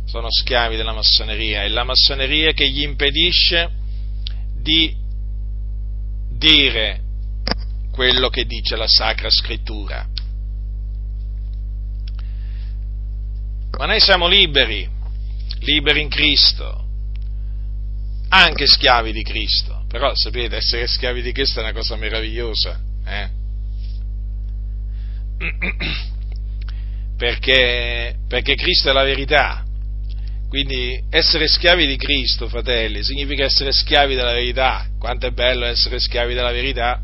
[0.05, 3.71] Sono schiavi della massoneria, è la massoneria che gli impedisce
[4.61, 4.95] di
[6.29, 7.01] dire
[7.91, 10.07] quello che dice la Sacra Scrittura.
[13.79, 14.89] Ma noi siamo liberi,
[15.61, 16.85] liberi in Cristo,
[18.29, 19.72] anche schiavi di Cristo.
[19.93, 22.81] Però sapete, essere schiavi di Cristo è una cosa meravigliosa.
[23.05, 23.29] Eh?
[27.19, 29.63] Perché, perché Cristo è la verità.
[30.49, 34.89] Quindi essere schiavi di Cristo, fratelli, significa essere schiavi della verità.
[34.99, 37.01] Quanto è bello essere schiavi della verità.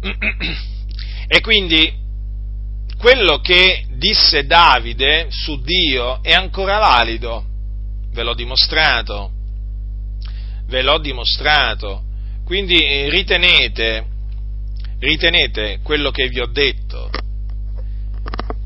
[1.30, 1.92] E quindi
[2.96, 7.44] quello che disse Davide su Dio è ancora valido,
[8.12, 9.37] ve l'ho dimostrato,
[10.68, 12.04] ve l'ho dimostrato,
[12.44, 14.06] quindi ritenete,
[14.98, 17.10] ritenete quello che vi ho detto,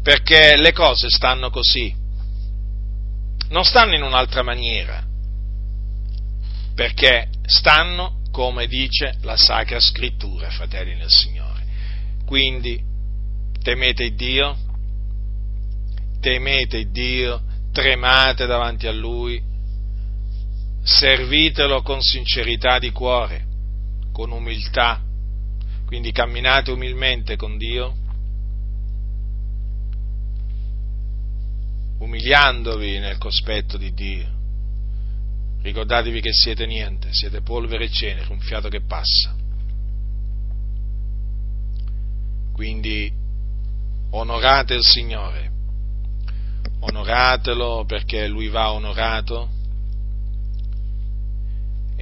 [0.02, 1.94] perché le cose stanno così,
[3.48, 5.04] non stanno in un'altra maniera,
[6.74, 11.62] perché stanno come dice la Sacra Scrittura, fratelli nel Signore.
[12.24, 12.82] Quindi
[13.62, 14.56] temete Dio,
[16.20, 17.42] temete Dio,
[17.72, 19.40] tremate davanti a Lui,
[20.82, 23.46] servitelo con sincerità di cuore,
[24.12, 25.00] con umiltà,
[25.86, 27.96] quindi camminate umilmente con Dio
[31.98, 34.28] umiliandovi nel cospetto di Dio.
[35.62, 39.36] Ricordatevi che siete niente, siete polvere e cenere, un fiato che passa.
[42.52, 43.10] Quindi
[44.10, 45.50] onorate il Signore,
[46.80, 49.60] onoratelo perché Lui va onorato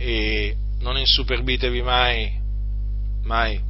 [0.02, 2.40] e non insuperbitevi mai,
[3.24, 3.60] mai,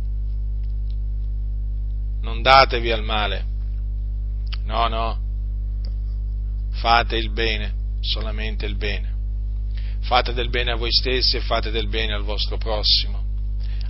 [2.20, 3.44] non datevi al male,
[4.62, 5.20] no, no,
[6.74, 9.19] fate il bene, solamente il bene.
[10.02, 13.23] Fate del bene a voi stessi e fate del bene al vostro prossimo.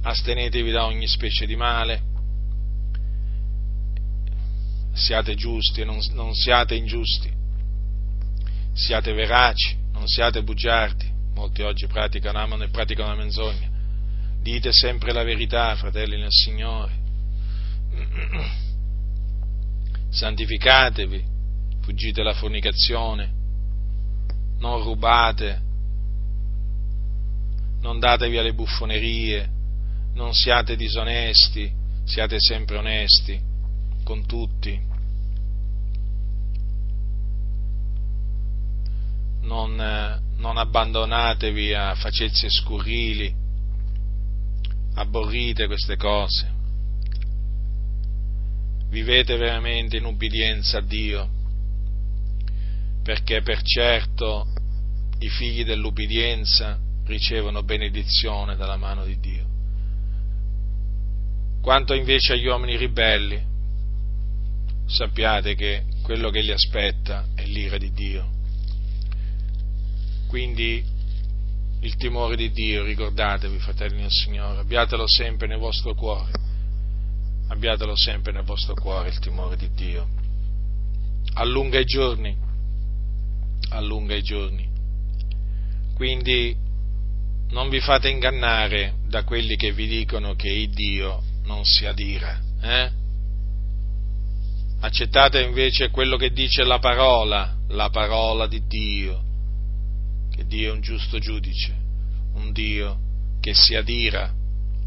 [0.01, 2.03] Astenetevi da ogni specie di male.
[4.95, 7.31] Siate giusti e non, non siate ingiusti.
[8.73, 11.10] Siate veraci, non siate bugiardi.
[11.41, 13.67] Molti oggi praticano, amano e praticano la menzogna.
[14.43, 16.93] Dite sempre la verità, fratelli nel Signore.
[20.11, 21.25] Santificatevi,
[21.81, 23.33] fuggite la fornicazione,
[24.59, 25.63] non rubate,
[27.81, 29.49] non datevi alle buffonerie,
[30.13, 31.73] non siate disonesti,
[32.05, 33.41] siate sempre onesti
[34.05, 34.79] con tutti.
[39.41, 43.33] Non, non abbandonatevi a facezie scurrili,
[44.95, 46.51] abborrite queste cose,
[48.89, 51.39] vivete veramente in ubbidienza a Dio
[53.03, 54.47] perché per certo
[55.21, 59.49] i figli dell'ubbidienza ricevono benedizione dalla mano di Dio.
[61.61, 63.43] Quanto invece agli uomini ribelli,
[64.87, 68.40] sappiate che quello che li aspetta è l'ira di Dio.
[70.31, 70.83] Quindi
[71.81, 76.31] il timore di Dio, ricordatevi, fratelli del Signore, abbiatelo sempre nel vostro cuore,
[77.49, 80.09] abbiatelo sempre nel vostro cuore il timore di Dio.
[81.35, 82.49] Allunga i giorni
[83.71, 84.69] allunga i giorni.
[85.95, 86.57] Quindi
[87.51, 92.41] non vi fate ingannare da quelli che vi dicono che il Dio non si adira.
[92.63, 92.91] Eh?
[94.81, 99.23] Accettate invece quello che dice la parola, la parola di Dio,
[100.35, 101.75] che Dio è un giusto giudice,
[102.35, 102.99] un Dio
[103.41, 104.33] che si adira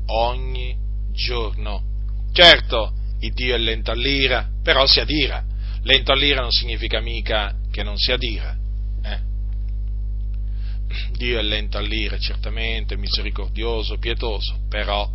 [0.07, 0.76] ogni
[1.11, 1.84] giorno.
[2.32, 5.44] Certo, il Dio è lento all'ira, però si adira.
[5.84, 8.57] Lento all'ira non significa mica che non si adira,
[11.11, 15.10] Dio è lento all'ira, certamente, misericordioso, pietoso, però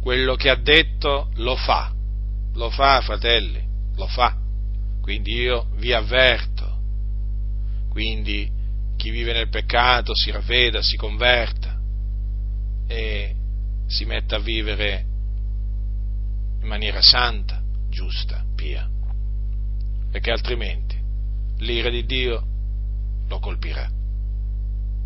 [0.00, 1.92] quello che ha detto lo fa,
[2.54, 3.62] lo fa, fratelli,
[3.96, 4.36] lo fa.
[5.00, 6.78] Quindi io vi avverto,
[7.88, 8.50] quindi
[8.98, 11.78] chi vive nel peccato si ravveda, si converta
[12.88, 13.34] e
[13.86, 15.04] si metta a vivere
[16.60, 18.86] in maniera santa, giusta, pia,
[20.10, 21.00] perché altrimenti
[21.58, 22.44] l'ira di Dio
[23.28, 23.88] lo colpirà.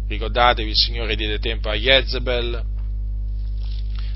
[0.09, 2.65] Ricordatevi, il Signore diede tempo a Jezebel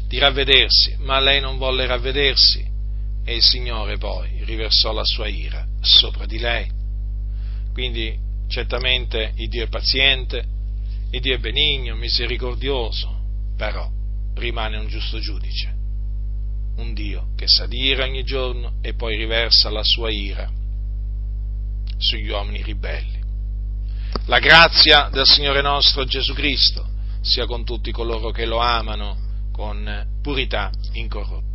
[0.08, 2.64] di ravvedersi, ma lei non volle ravvedersi
[3.24, 6.70] e il Signore poi riversò la sua ira sopra di lei.
[7.74, 10.44] Quindi certamente il Dio è paziente,
[11.10, 13.14] il Dio è benigno, misericordioso,
[13.56, 13.88] però
[14.34, 15.74] rimane un giusto giudice,
[16.76, 20.50] un Dio che sa dire ogni giorno e poi riversa la sua ira
[21.98, 23.24] sugli uomini ribelli.
[24.26, 26.84] La grazia del Signore nostro Gesù Cristo
[27.20, 29.16] sia con tutti coloro che lo amano
[29.52, 31.45] con purità incorrotta.